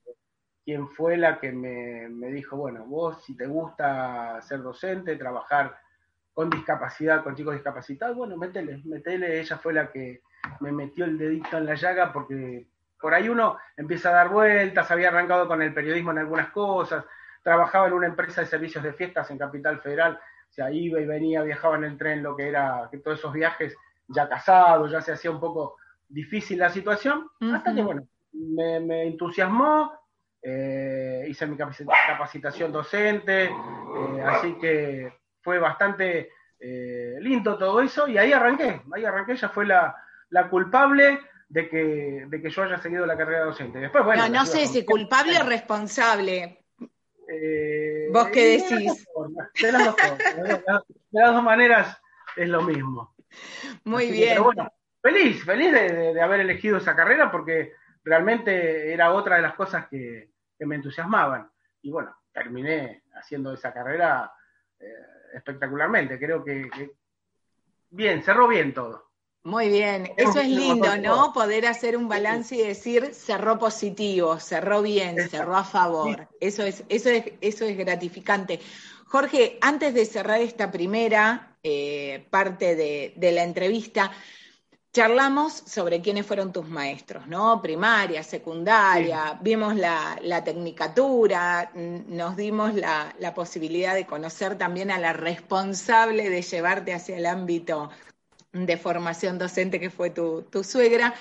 quien 0.64 0.88
fue 0.88 1.16
la 1.16 1.38
que 1.38 1.52
me, 1.52 2.08
dijo, 2.32 2.56
bueno, 2.56 2.84
vos 2.84 3.24
si 3.24 3.36
te 3.36 3.46
gusta 3.46 4.40
ser 4.42 4.62
docente, 4.62 5.16
trabajar 5.16 5.78
con 6.32 6.50
discapacidad, 6.50 7.22
con 7.22 7.36
chicos 7.36 7.54
discapacitados, 7.54 8.16
bueno, 8.16 8.36
métele, 8.36 8.82
métele. 8.84 9.40
Ella 9.40 9.58
fue 9.58 9.72
la 9.72 9.90
que 9.90 10.22
me 10.60 10.72
metió 10.72 11.04
el 11.04 11.18
dedito 11.18 11.58
en 11.58 11.66
la 11.66 11.74
llaga 11.74 12.12
porque 12.12 12.66
por 13.00 13.14
ahí 13.14 13.28
uno 13.28 13.58
empieza 13.76 14.10
a 14.10 14.14
dar 14.14 14.28
vueltas, 14.28 14.90
había 14.90 15.08
arrancado 15.08 15.46
con 15.46 15.62
el 15.62 15.74
periodismo 15.74 16.10
en 16.10 16.18
algunas 16.18 16.50
cosas, 16.50 17.04
trabajaba 17.42 17.86
en 17.86 17.92
una 17.92 18.06
empresa 18.06 18.40
de 18.40 18.46
servicios 18.46 18.82
de 18.82 18.92
fiestas 18.92 19.30
en 19.30 19.38
Capital 19.38 19.80
Federal, 19.80 20.18
o 20.52 20.54
sea, 20.54 20.71
iba 20.71 21.00
y 21.00 21.06
venía, 21.06 21.42
viajaba 21.42 21.76
en 21.76 21.85
el 21.85 21.97
tren, 21.97 22.23
lo 22.23 22.37
que 22.37 22.47
era, 22.47 22.87
que 22.90 22.99
todos 22.99 23.18
esos 23.18 23.32
viajes 23.32 23.75
ya 24.06 24.28
casado, 24.28 24.87
ya 24.87 25.00
se 25.00 25.12
hacía 25.12 25.30
un 25.30 25.40
poco 25.40 25.76
difícil 26.06 26.59
la 26.59 26.68
situación, 26.68 27.26
hasta 27.54 27.75
que, 27.75 27.80
bueno, 27.80 28.06
me, 28.35 29.04
entusiasmó, 29.04 29.92
eh, 30.42 31.25
hice 31.26 31.47
mi 31.47 31.56
capacitación 31.56 32.71
docente, 32.71 33.44
eh, 33.44 34.23
así 34.26 34.59
que 34.61 35.11
fue 35.40 35.59
bastante 35.59 36.28
eh, 36.61 37.16
lindo 37.21 37.56
todo 37.56 37.80
eso, 37.80 38.06
y 38.06 38.18
ahí 38.18 38.35
arranqué, 38.35 38.82
ahí 38.92 39.06
arranqué, 39.06 39.32
ella 39.32 39.49
fue 39.49 39.64
la, 39.64 39.97
la 40.28 40.50
culpable 40.50 41.18
de 41.49 41.71
que, 41.71 42.26
de 42.28 42.42
que 42.42 42.50
yo 42.50 42.62
haya 42.64 42.76
seguido 42.76 43.06
la 43.06 43.16
carrera 43.16 43.47
docente. 43.47 43.78
Después, 43.78 44.04
bueno, 44.04 44.28
no, 44.28 44.35
no 44.35 44.44
sé 44.44 44.66
si 44.66 44.85
culpable 44.85 45.40
o 45.40 45.47
responsable. 45.47 46.59
¿Vos 48.12 48.28
qué 48.28 48.59
decís? 48.59 49.07
De 49.61 49.73
las, 49.73 51.35
dos, 51.35 51.42
maneras 51.42 52.00
es 52.37 52.49
lo 52.49 52.62
mismo. 52.62 53.14
Muy 53.85 54.11
bien. 54.11 54.31
pero 54.31 54.45
bueno, 54.45 54.73
feliz, 55.00 55.45
feliz 55.45 55.73
de, 55.73 56.21
haber 56.21 56.40
elegido 56.40 56.78
esa 56.78 56.95
carrera 56.95 57.31
porque 57.31 57.73
realmente 58.04 58.92
era 58.92 59.12
otra 59.12 59.37
de 59.37 59.42
las 59.42 59.54
cosas 59.54 59.88
que, 59.88 60.31
me 60.61 60.76
entusiasmaban. 60.76 61.50
Y 61.81 61.90
bueno, 61.90 62.16
terminé 62.33 63.02
haciendo 63.14 63.52
esa 63.52 63.73
carrera 63.73 64.33
eh, 64.78 64.87
espectacularmente. 65.35 66.21
Creo 66.21 66.45
que, 66.45 66.71
bien, 67.90 68.23
cerró 68.23 68.47
bien 68.47 68.73
todo. 68.73 69.12
Muy 69.44 69.68
bien, 69.68 70.12
eso 70.16 70.38
es 70.38 70.49
lindo, 70.49 70.96
¿no? 70.99 71.32
Poder 71.32 71.66
hacer 71.66 71.96
un 71.96 72.08
balance 72.08 72.54
y 72.54 72.62
decir 72.62 73.12
cerró 73.12 73.58
positivo, 73.58 74.38
cerró 74.38 74.82
bien, 74.82 75.28
cerró 75.28 75.56
a 75.56 75.64
favor. 75.64 76.28
Eso 76.38 76.62
es, 76.62 76.84
eso 76.88 77.11
es, 77.11 77.25
eso 77.40 77.64
es 77.64 77.76
gratificante. 77.76 78.61
Jorge, 79.06 79.58
antes 79.61 79.94
de 79.94 80.06
cerrar 80.06 80.40
esta 80.40 80.70
primera 80.70 81.56
eh, 81.61 82.25
parte 82.30 82.76
de, 82.76 83.32
la 83.32 83.42
entrevista, 83.42 84.12
charlamos 84.92 85.52
sobre 85.52 86.00
quiénes 86.00 86.25
fueron 86.25 86.52
tus 86.52 86.68
maestros, 86.68 87.26
¿no? 87.26 87.61
Primaria, 87.61 88.22
secundaria, 88.22 89.40
vimos 89.42 89.75
la, 89.75 90.20
la, 90.22 90.44
tecnicatura, 90.44 91.72
nos 91.75 92.37
dimos 92.37 92.75
la, 92.75 93.12
la 93.18 93.34
posibilidad 93.34 93.94
de 93.94 94.06
conocer 94.06 94.56
también 94.56 94.92
a 94.92 94.99
la 94.99 95.12
responsable 95.12 96.30
de 96.30 96.42
llevarte 96.42 96.94
hacia 96.94 97.16
el 97.16 97.26
ámbito 97.26 97.90
de 98.52 98.76
formación 98.76 99.38
docente 99.38 99.80
que 99.80 99.90
fue 99.90 100.11
tu, 100.11 100.47
suegra. 100.62 101.14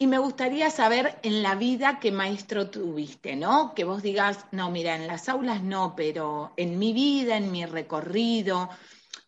Y 0.00 0.06
me 0.06 0.18
gustaría 0.18 0.70
saber 0.70 1.18
en 1.22 1.42
la 1.42 1.56
vida 1.56 1.98
qué 2.00 2.12
maestro 2.12 2.70
tuviste, 2.70 3.34
¿no? 3.34 3.74
Que 3.74 3.84
vos 3.84 4.02
digas, 4.02 4.46
no, 4.52 4.70
mira, 4.70 4.94
en 4.94 5.08
las 5.08 5.28
aulas 5.28 5.62
no, 5.62 5.94
pero 5.96 6.52
en 6.56 6.78
mi 6.78 6.92
vida, 6.92 7.36
en 7.36 7.50
mi 7.50 7.66
recorrido, 7.66 8.68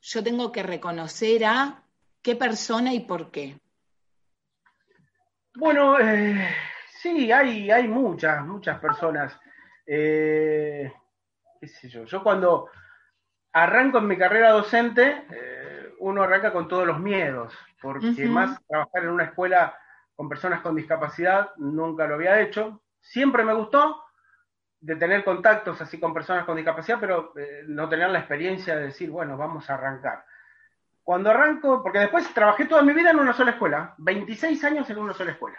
yo 0.00 0.22
tengo 0.22 0.52
que 0.52 0.62
reconocer 0.62 1.44
a 1.44 1.82
qué 2.22 2.36
persona 2.36 2.94
y 2.94 3.00
por 3.00 3.32
qué. 3.32 3.58
Bueno, 5.56 5.98
eh, 5.98 6.48
sí, 7.02 7.32
hay, 7.32 7.70
hay 7.70 7.88
muchas, 7.88 8.44
muchas 8.46 8.78
personas. 8.78 9.36
Eh, 9.84 10.92
¿Qué 11.60 11.66
sé 11.66 11.88
yo? 11.88 12.04
Yo 12.04 12.22
cuando 12.22 12.68
arranco 13.52 13.98
en 13.98 14.06
mi 14.06 14.16
carrera 14.16 14.52
docente, 14.52 15.24
eh, 15.30 15.59
uno 16.00 16.22
arranca 16.22 16.52
con 16.52 16.66
todos 16.66 16.86
los 16.86 16.98
miedos, 16.98 17.56
porque 17.80 18.26
más 18.26 18.60
trabajar 18.66 19.04
en 19.04 19.10
una 19.10 19.24
escuela 19.24 19.76
con 20.16 20.28
personas 20.28 20.60
con 20.60 20.74
discapacidad 20.74 21.50
nunca 21.56 22.06
lo 22.06 22.14
había 22.14 22.40
hecho. 22.40 22.82
Siempre 23.00 23.44
me 23.44 23.54
gustó 23.54 24.02
de 24.80 24.96
tener 24.96 25.24
contactos 25.24 25.80
así 25.80 26.00
con 26.00 26.14
personas 26.14 26.44
con 26.44 26.56
discapacidad, 26.56 26.98
pero 26.98 27.32
eh, 27.36 27.64
no 27.66 27.88
tener 27.88 28.08
la 28.10 28.18
experiencia 28.18 28.76
de 28.76 28.84
decir, 28.84 29.10
bueno, 29.10 29.36
vamos 29.36 29.68
a 29.68 29.74
arrancar. 29.74 30.24
Cuando 31.02 31.30
arranco, 31.30 31.82
porque 31.82 31.98
después 31.98 32.32
trabajé 32.32 32.64
toda 32.64 32.82
mi 32.82 32.92
vida 32.92 33.10
en 33.10 33.18
una 33.18 33.32
sola 33.34 33.52
escuela, 33.52 33.94
26 33.98 34.62
años 34.64 34.88
en 34.88 34.98
una 34.98 35.12
sola 35.12 35.32
escuela. 35.32 35.58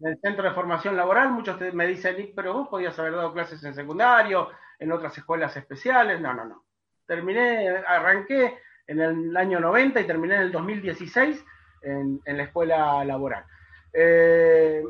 En 0.00 0.06
el 0.06 0.18
centro 0.20 0.44
de 0.44 0.54
formación 0.54 0.96
laboral, 0.96 1.30
muchos 1.30 1.60
me 1.74 1.86
dicen, 1.86 2.32
pero 2.34 2.54
vos 2.54 2.68
podías 2.68 2.98
haber 2.98 3.14
dado 3.14 3.32
clases 3.32 3.62
en 3.62 3.74
secundario, 3.74 4.48
en 4.78 4.90
otras 4.90 5.16
escuelas 5.16 5.56
especiales. 5.56 6.20
No, 6.20 6.34
no, 6.34 6.44
no. 6.44 6.64
Terminé, 7.06 7.68
arranqué 7.86 8.58
en 8.86 9.00
el 9.00 9.36
año 9.36 9.60
90 9.60 10.00
y 10.00 10.06
terminé 10.06 10.36
en 10.36 10.42
el 10.42 10.52
2016 10.52 11.44
en, 11.82 12.20
la 12.24 12.42
escuela 12.42 13.04
laboral. 13.04 13.44
Eh, 13.92 14.82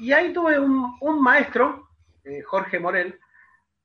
y 0.00 0.12
ahí 0.12 0.32
tuve 0.32 0.58
un, 0.58 1.22
maestro, 1.22 1.88
eh, 2.24 2.42
Jorge 2.42 2.80
Morel, 2.80 3.18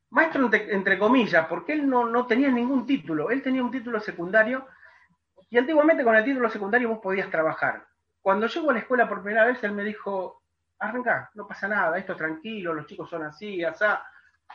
maestro 0.09 0.49
entre, 0.51 0.97
comillas, 0.97 1.47
porque 1.47 1.73
él 1.73 1.87
no, 1.87 2.25
tenía 2.25 2.49
ningún 2.49 2.85
título, 2.85 3.29
él 3.29 3.41
tenía 3.41 3.63
un 3.63 3.71
título 3.71 3.99
secundario 3.99 4.65
y 5.49 5.57
antiguamente 5.57 6.03
con 6.03 6.15
el 6.15 6.23
título 6.23 6.49
secundario 6.49 6.89
vos 6.89 6.99
podías 6.99 7.29
trabajar. 7.29 7.85
Cuando 8.21 8.47
llego 8.47 8.69
a 8.69 8.73
la 8.73 8.79
escuela 8.79 9.07
por 9.07 9.23
primera 9.23 9.45
vez, 9.45 9.63
él 9.63 9.71
me 9.71 9.83
dijo, 9.83 10.43
arranca, 10.79 11.29
no 11.35 11.47
pasa 11.47 11.67
nada, 11.67 11.97
esto 11.97 12.13
es 12.13 12.17
tranquilo, 12.17 12.73
los 12.73 12.85
chicos 12.85 13.09
son 13.09 13.23
así, 13.23 13.63
asá, 13.63 14.03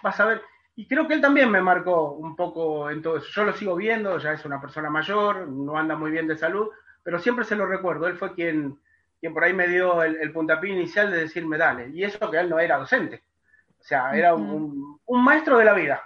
vas 0.03 0.21
a 0.21 0.27
ver. 0.27 0.43
Y 0.77 0.89
creo 0.89 1.07
que 1.07 1.15
él 1.15 1.21
también 1.21 1.51
me 1.51 1.61
marcó 1.61 2.13
un 2.13 2.35
poco 2.35 2.91
en 2.91 3.01
todo 3.01 3.19
eso. 3.19 3.29
Yo 3.31 3.45
lo 3.45 3.53
sigo 3.53 3.77
viendo, 3.77 4.19
ya 4.19 4.33
es 4.33 4.45
una 4.45 4.61
persona 4.61 4.91
mayor, 4.91 5.47
no 5.49 5.79
anda 5.79 5.95
muy 5.97 6.11
bien 6.11 6.27
de 6.27 6.37
salud, 6.37 6.69
pero 7.03 7.19
siempre 7.19 7.45
se 7.45 7.55
lo 7.55 7.67
recuerdo. 7.67 8.09
Él 8.09 8.17
fue 8.17 8.35
quien, 8.35 8.81
quien 9.21 9.33
por 9.33 9.45
ahí 9.45 9.53
me 9.53 9.69
dio 9.69 10.03
el, 10.03 10.17
el 10.17 10.33
puntapié 10.33 10.73
inicial 10.73 11.13
de 11.13 11.19
decirme, 11.19 11.59
dale. 11.59 11.91
Y 11.91 12.03
eso 12.03 12.31
que 12.31 12.39
él 12.39 12.51
no 12.51 12.59
era 12.59 12.79
docente. 12.79 13.23
O 13.85 13.87
sea, 13.87 14.17
era 14.17 14.35
un, 14.35 14.99
maestro 15.07 15.59
de 15.59 15.65
la 15.67 15.75
vida. 15.75 16.03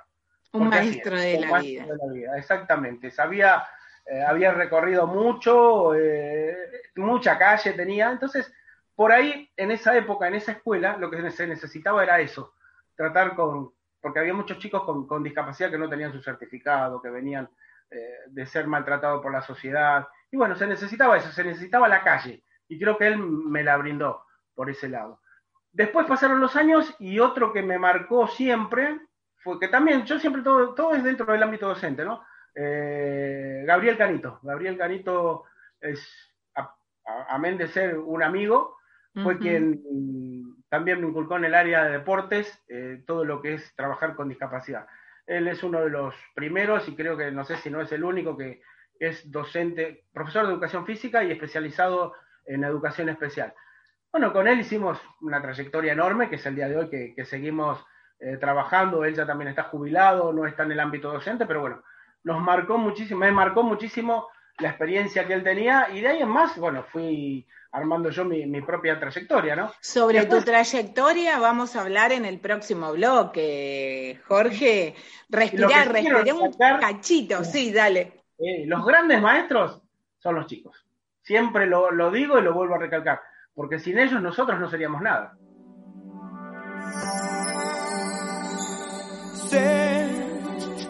Un 0.51 0.69
maestro, 0.69 1.17
de, 1.17 1.39
la 1.39 1.61
vida. 1.61 1.87
de 1.87 1.97
la 1.97 2.13
vida. 2.13 2.37
Exactamente. 2.37 3.13
Sabía, 3.13 3.63
eh, 4.05 4.21
había 4.21 4.53
recorrido 4.53 5.07
mucho, 5.07 5.95
eh, 5.95 6.57
mucha 6.97 7.39
calle 7.39 7.75
tenía. 7.75 8.11
Entonces, 8.11 8.53
por 8.97 9.13
ahí, 9.13 9.49
en 9.57 9.71
esa 9.71 9.97
época, 9.97 10.27
en 10.27 10.35
esa 10.35 10.53
escuela, 10.53 10.97
lo 10.97 11.09
que 11.09 11.31
se 11.31 11.47
necesitaba 11.47 12.03
era 12.03 12.19
eso. 12.19 12.53
Tratar 12.97 13.37
con, 13.37 13.71
porque 14.01 14.21
había 14.21 14.35
muchos 14.35 14.59
chicos 14.59 14.83
con, 14.85 15.23
discapacidad 15.23 15.71
que 15.71 15.79
no 15.79 15.89
tenían 15.89 16.13
su 16.13 16.21
certificado, 16.23 17.03
que 17.03 17.11
venían 17.11 17.49
eh, 17.91 18.19
de 18.29 18.47
ser 18.47 18.67
maltratados 18.67 19.23
por 19.23 19.33
la 19.33 19.43
sociedad. 19.43 20.07
Y 20.31 20.37
bueno, 20.37 20.55
se 20.57 20.67
necesitaba 20.67 21.17
eso, 21.17 21.31
se 21.33 21.45
necesitaba 21.45 21.89
la 21.89 22.03
calle. 22.03 22.43
Y 22.69 22.79
creo 22.79 22.97
que 22.99 23.07
él 23.07 23.19
me 23.19 23.63
la 23.63 23.77
brindó 23.77 24.25
por 24.55 24.71
ese 24.71 24.89
lado. 24.89 25.21
Después 25.73 26.07
pasaron 26.07 26.41
los 26.41 26.57
años 26.57 26.95
y 26.99 27.19
otro 27.19 27.53
que 27.53 27.63
me 27.63 27.79
marcó 27.79 28.27
siempre 28.27 29.01
fue 29.37 29.61
que 29.61 29.69
también, 29.69 30.05
yo 30.05 30.19
siempre 30.19 30.43
todo, 30.43 30.75
todo 30.75 30.95
es 30.95 31.05
dentro 31.05 31.27
del 31.33 31.43
ámbito 31.43 31.69
docente, 31.69 32.05
¿no? 32.05 32.25
Eh, 32.55 33.63
Gabriel 33.67 33.97
Canito. 33.97 34.41
Gabriel 34.43 34.77
Canito 34.77 35.45
es, 35.81 36.01
amén 37.29 37.57
de 37.57 37.69
ser 37.69 37.99
un 37.99 38.23
amigo, 38.23 38.78
fue 39.15 39.39
quien 39.39 39.83
también 40.69 41.01
me 41.01 41.09
inculcó 41.09 41.37
en 41.37 41.47
el 41.47 41.55
área 41.55 41.85
de 41.85 41.93
deportes 41.93 42.63
eh, 42.69 43.03
todo 43.07 43.25
lo 43.25 43.41
que 43.41 43.55
es 43.55 43.75
trabajar 43.75 44.15
con 44.15 44.29
discapacidad. 44.29 44.87
Él 45.27 45.49
es 45.49 45.63
uno 45.63 45.81
de 45.81 45.91
los 45.91 46.15
primeros 46.35 46.89
y 46.89 46.95
creo 46.95 47.17
que 47.17 47.31
no 47.31 47.45
sé 47.45 47.57
si 47.57 47.71
no 47.71 47.81
es 47.81 47.91
el 47.93 48.05
único 48.05 48.37
que 48.37 48.63
es 48.99 49.31
docente, 49.31 50.05
profesor 50.13 50.47
de 50.47 50.53
educación 50.53 50.87
física 50.87 51.23
y 51.25 51.31
especializado 51.31 52.15
en 52.45 52.65
educación 52.65 53.09
especial. 53.09 53.55
Bueno, 54.11 54.33
con 54.33 54.49
él 54.49 54.61
hicimos 54.61 55.01
una 55.21 55.41
trayectoria 55.41 55.93
enorme, 55.93 56.29
que 56.29 56.37
es 56.37 56.47
el 56.47 56.55
día 56.55 56.69
de 56.69 56.77
hoy 56.77 56.89
que, 56.89 57.25
seguimos 57.25 57.85
eh, 58.21 58.39
trabajando. 58.39 59.05
Él 59.05 59.15
ya 59.15 59.27
también 59.27 59.49
está 59.49 59.65
jubilado, 59.65 60.33
no 60.33 60.47
está 60.47 60.63
en 60.63 60.73
el 60.73 60.81
ámbito 60.81 61.13
docente, 61.13 61.47
pero 61.47 61.61
bueno, 61.61 61.83
nos 62.25 62.41
marcó 62.41 62.79
muchísimo, 62.79 63.21
me 63.21 63.33
marcó 63.33 63.63
muchísimo 63.63 64.29
la 64.59 64.71
experiencia 64.71 65.27
que 65.27 65.35
él 65.35 65.45
tenía 65.45 65.89
y 65.93 66.01
de 66.01 66.09
ahí 66.09 66.23
en 66.23 66.29
más, 66.29 66.57
bueno, 66.59 66.85
fui 66.91 67.47
armando 67.71 68.11
yo 68.11 68.25
mi, 68.25 68.61
propia 68.63 68.99
trayectoria, 68.99 69.55
¿no? 69.55 69.73
Sobre 69.81 70.25
tu 70.27 70.43
trayectoria 70.43 71.39
vamos 71.39 71.77
a 71.77 71.83
hablar 71.83 72.13
en 72.13 72.25
el 72.25 72.41
próximo 72.41 72.93
bloque, 72.93 74.21
Jorge. 74.27 74.95
Respirar, 75.29 75.93
respirar 75.93 76.25
un 76.33 76.53
cachito, 76.81 77.45
sí, 77.45 77.73
dale. 77.73 78.25
Eh, 78.39 78.65
los 78.67 78.85
grandes 78.85 79.21
maestros 79.21 79.83
son 80.19 80.35
los 80.37 80.47
chicos. 80.47 80.85
Siempre 81.23 81.67
lo, 81.67 81.91
lo 81.91 82.11
digo 82.11 82.39
y 82.39 82.43
lo 82.43 82.55
vuelvo 82.55 82.77
a 82.77 82.79
recalcar, 82.79 83.21
porque 83.55 83.79
sin 83.79 83.99
ellos 83.99 84.21
nosotros 84.23 84.59
no 84.59 84.71
seríamos 84.71 85.03
nada. 85.03 85.37
Sé 89.49 89.88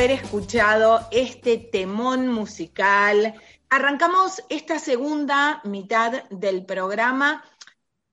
haber 0.00 0.12
escuchado 0.12 1.06
este 1.10 1.58
temón 1.58 2.28
musical. 2.28 3.34
Arrancamos 3.68 4.42
esta 4.48 4.78
segunda 4.78 5.60
mitad 5.64 6.24
del 6.30 6.64
programa 6.64 7.44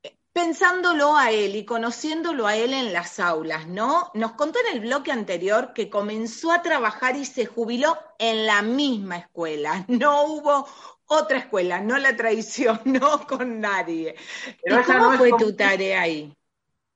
eh, 0.03 0.17
pensándolo 0.33 1.15
a 1.15 1.31
él 1.31 1.55
y 1.55 1.63
conociéndolo 1.63 2.45
a 2.45 2.57
él 2.57 2.73
en 2.73 2.91
las 2.91 3.21
aulas, 3.21 3.67
¿no? 3.67 4.11
Nos 4.15 4.33
contó 4.33 4.59
en 4.67 4.75
el 4.75 4.81
bloque 4.81 5.13
anterior 5.13 5.71
que 5.71 5.89
comenzó 5.89 6.51
a 6.51 6.61
trabajar 6.61 7.15
y 7.15 7.23
se 7.23 7.45
jubiló 7.45 7.97
en 8.19 8.45
la 8.45 8.61
misma 8.61 9.19
escuela. 9.19 9.85
No 9.87 10.25
hubo 10.25 10.67
otra 11.05 11.37
escuela, 11.37 11.79
no 11.79 11.97
la 11.99 12.17
traicionó 12.17 13.25
con 13.29 13.61
nadie. 13.61 14.13
¿Y 14.61 14.75
cómo 14.83 15.13
fue 15.13 15.31
tu 15.39 15.55
tarea 15.55 16.01
ahí? 16.01 16.35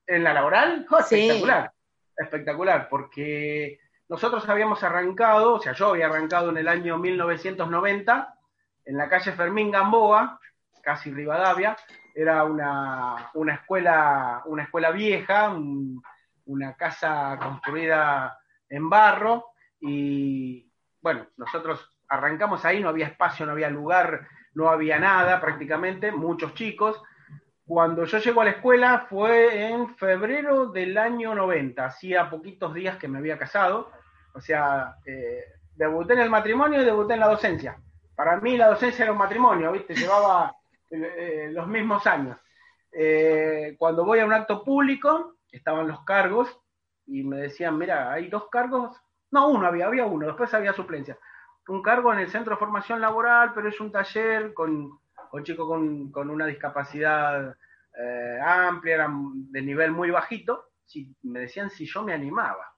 ¿En 0.05 0.25
la 0.25 0.33
laboral? 0.33 0.86
espectacular. 1.00 1.71
Espectacular, 2.17 2.89
porque 2.89 3.79
nosotros 4.11 4.47
habíamos 4.49 4.83
arrancado, 4.83 5.53
o 5.53 5.61
sea, 5.61 5.71
yo 5.71 5.91
había 5.91 6.07
arrancado 6.07 6.49
en 6.49 6.57
el 6.57 6.67
año 6.67 6.97
1990 6.97 8.35
en 8.83 8.97
la 8.97 9.07
calle 9.07 9.31
Fermín 9.31 9.71
Gamboa, 9.71 10.37
casi 10.83 11.13
Rivadavia, 11.13 11.77
era 12.13 12.43
una, 12.43 13.31
escuela, 13.53 14.41
una 14.47 14.63
escuela 14.63 14.91
vieja, 14.91 15.55
una 16.45 16.75
casa 16.75 17.39
construida 17.41 18.37
en 18.67 18.89
barro. 18.89 19.45
Y 19.79 20.69
bueno, 20.99 21.27
nosotros 21.37 21.97
arrancamos 22.09 22.65
ahí, 22.65 22.81
no 22.81 22.89
había 22.89 23.07
espacio, 23.07 23.45
no 23.45 23.53
había 23.53 23.69
lugar, 23.69 24.27
no 24.55 24.67
había 24.69 24.99
nada 24.99 25.39
prácticamente, 25.39 26.11
muchos 26.11 26.53
chicos. 26.53 27.01
Cuando 27.65 28.03
yo 28.03 28.17
llego 28.17 28.41
a 28.41 28.45
la 28.45 28.51
escuela 28.51 29.05
fue 29.09 29.69
en 29.69 29.95
febrero 29.95 30.65
del 30.65 30.97
año 30.97 31.33
90, 31.33 31.85
hacía 31.85 32.29
poquitos 32.29 32.73
días 32.73 32.97
que 32.97 33.07
me 33.07 33.19
había 33.19 33.39
casado 33.39 34.00
o 34.33 34.41
sea, 34.41 34.95
eh, 35.05 35.43
debuté 35.75 36.13
en 36.13 36.19
el 36.19 36.29
matrimonio 36.29 36.81
y 36.81 36.85
debuté 36.85 37.13
en 37.13 37.19
la 37.19 37.27
docencia. 37.27 37.77
Para 38.15 38.39
mí 38.39 38.57
la 38.57 38.67
docencia 38.67 39.03
era 39.03 39.11
un 39.11 39.17
matrimonio, 39.17 39.71
¿viste? 39.71 39.95
Llevaba 39.95 40.55
eh, 40.89 41.13
eh, 41.17 41.50
los 41.51 41.67
mismos 41.67 42.05
años. 42.07 42.38
cuando 43.77 44.05
voy 44.05 44.19
a 44.19 44.25
un 44.25 44.33
acto 44.33 44.63
público, 44.63 45.38
estaban 45.51 45.88
los 45.88 46.03
cargos 46.03 46.47
y 47.05 47.23
me 47.23 47.38
decían, 47.38 47.77
mira, 47.77 48.11
hay 48.11 48.29
dos 48.29 48.50
cargos. 48.50 48.97
No, 49.31 49.50
uno 49.50 49.67
había, 49.67 49.88
había 49.88 50.05
uno, 50.05 50.27
después 50.27 50.53
había 50.53 50.73
suplencia. 50.73 51.17
Un 51.67 51.81
cargo 51.81 52.11
en 52.11 52.19
el 52.19 52.29
Centro 52.29 52.55
de 52.55 52.59
Formación 52.59 53.00
Laboral, 53.00 53.53
pero 53.53 53.69
es 53.69 53.79
un 53.79 53.91
taller 53.91 54.53
con, 54.53 55.00
con 55.29 55.43
chicos 55.43 55.67
con, 55.67 56.11
con, 56.11 56.29
una 56.29 56.45
discapacidad 56.45 57.55
amplia, 58.43 58.95
eran 58.95 59.51
de 59.51 59.61
nivel 59.61 59.91
muy 59.91 60.11
bajito. 60.11 60.65
Si, 60.85 61.15
me 61.23 61.41
decían 61.41 61.69
si 61.69 61.85
yo 61.85 62.03
me 62.03 62.13
animaba. 62.13 62.72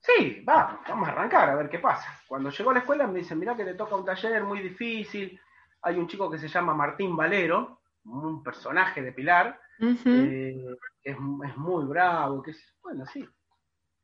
Sí, 0.00 0.42
vamos, 0.44 0.80
vamos 0.88 1.08
a 1.08 1.12
arrancar 1.12 1.50
a 1.50 1.54
ver 1.56 1.68
qué 1.68 1.78
pasa. 1.78 2.20
Cuando 2.26 2.50
llegó 2.50 2.70
a 2.70 2.74
la 2.74 2.80
escuela 2.80 3.06
me 3.06 3.18
dicen, 3.18 3.38
mira 3.38 3.56
que 3.56 3.64
te 3.64 3.74
toca 3.74 3.96
un 3.96 4.04
taller 4.04 4.42
muy 4.44 4.60
difícil. 4.60 5.38
Hay 5.82 5.96
un 5.96 6.08
chico 6.08 6.30
que 6.30 6.38
se 6.38 6.48
llama 6.48 6.74
Martín 6.74 7.16
Valero, 7.16 7.80
un 8.04 8.42
personaje 8.42 9.02
de 9.02 9.12
Pilar, 9.12 9.60
eh, 9.78 10.76
es, 11.02 11.18
muy 11.18 11.84
bravo, 11.86 12.42
que 12.42 12.50
es, 12.50 12.74
bueno, 12.82 13.06
sí, 13.06 13.26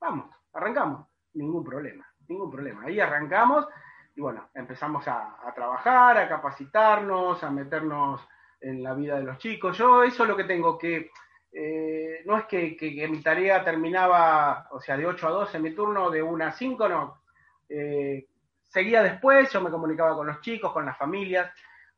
vamos, 0.01 0.35
arrancamos, 0.53 1.07
ningún 1.35 1.65
problema, 1.65 2.07
ningún 2.29 2.51
problema. 2.51 2.85
Ahí 2.85 3.01
arrancamos 3.01 3.67
y 4.15 4.21
bueno, 4.21 4.49
empezamos 4.55 5.07
a, 5.09 5.37
a 5.47 5.53
trabajar, 5.55 6.17
a 6.19 6.29
capacitarnos, 6.29 7.43
a 7.43 7.51
meternos 7.51 8.27
en 8.61 8.83
la 8.83 8.95
vida 8.95 9.17
de 9.17 9.25
los 9.25 9.39
chicos. 9.39 9.77
Yo 9.77 10.03
eso 10.03 10.23
es 10.23 10.29
lo 10.29 10.37
que 10.37 10.45
tengo 10.45 10.79
que 10.79 11.11
eh, 11.53 12.23
no 12.27 12.39
es 12.39 12.45
que, 12.47 13.09
mi 13.11 13.23
tarea 13.23 13.65
terminaba, 13.65 14.69
o 14.71 14.81
sea, 14.81 14.97
de 14.97 15.07
8 15.07 15.29
a 15.29 15.31
12 15.31 15.57
en 15.57 15.63
mi 15.63 15.75
turno, 15.75 16.11
de 16.11 16.23
1 16.23 16.45
a 16.45 16.53
5, 16.53 16.89
no. 16.89 17.23
Eh, 17.69 18.27
seguía 18.69 19.03
después, 19.03 19.51
yo 19.53 19.61
me 19.61 19.71
comunicaba 19.71 20.15
con 20.15 20.27
los 20.27 20.41
chicos, 20.41 20.73
con 20.73 20.87
las 20.87 20.99
familias, 20.99 21.51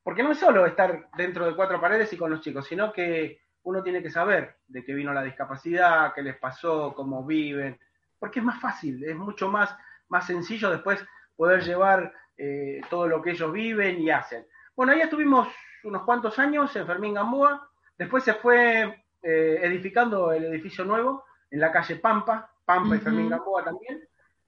porque 0.02 0.22
no 0.22 0.32
es 0.32 0.38
solo 0.38 0.64
estar 0.64 1.08
dentro 1.16 1.46
de 1.46 1.54
cuatro 1.54 1.80
paredes 1.80 2.12
y 2.12 2.16
con 2.16 2.30
los 2.30 2.40
chicos, 2.40 2.66
sino 2.66 2.92
que 2.92 3.42
uno 3.64 3.82
tiene 3.82 4.02
que 4.02 4.10
saber 4.10 4.56
de 4.66 4.84
qué 4.84 4.94
vino 4.94 5.12
la 5.12 5.22
discapacidad, 5.22 6.14
qué 6.14 6.22
les 6.22 6.36
pasó, 6.38 6.94
cómo 6.94 7.24
viven, 7.24 7.78
porque 8.18 8.38
es 8.38 8.44
más 8.44 8.60
fácil, 8.60 9.04
es 9.04 9.16
mucho 9.16 9.48
más, 9.48 9.76
más 10.08 10.26
sencillo 10.26 10.70
después 10.70 11.04
poder 11.36 11.62
llevar 11.62 12.12
eh, 12.36 12.80
todo 12.88 13.08
lo 13.08 13.20
que 13.20 13.32
ellos 13.32 13.52
viven 13.52 14.00
y 14.00 14.10
hacen. 14.10 14.46
Bueno, 14.74 14.92
ahí 14.92 15.00
estuvimos 15.00 15.48
unos 15.84 16.04
cuantos 16.04 16.38
años 16.38 16.74
en 16.76 16.86
Fermín 16.86 17.14
Gamboa, 17.14 17.68
después 17.98 18.24
se 18.24 18.34
fue 18.34 19.04
eh, 19.22 19.60
edificando 19.62 20.32
el 20.32 20.44
edificio 20.44 20.84
nuevo 20.84 21.24
en 21.50 21.60
la 21.60 21.72
calle 21.72 21.96
Pampa, 21.96 22.50
Pampa 22.64 22.96
y 22.96 23.00
Fermín 23.00 23.30
Gamboa 23.30 23.64
también, 23.64 24.06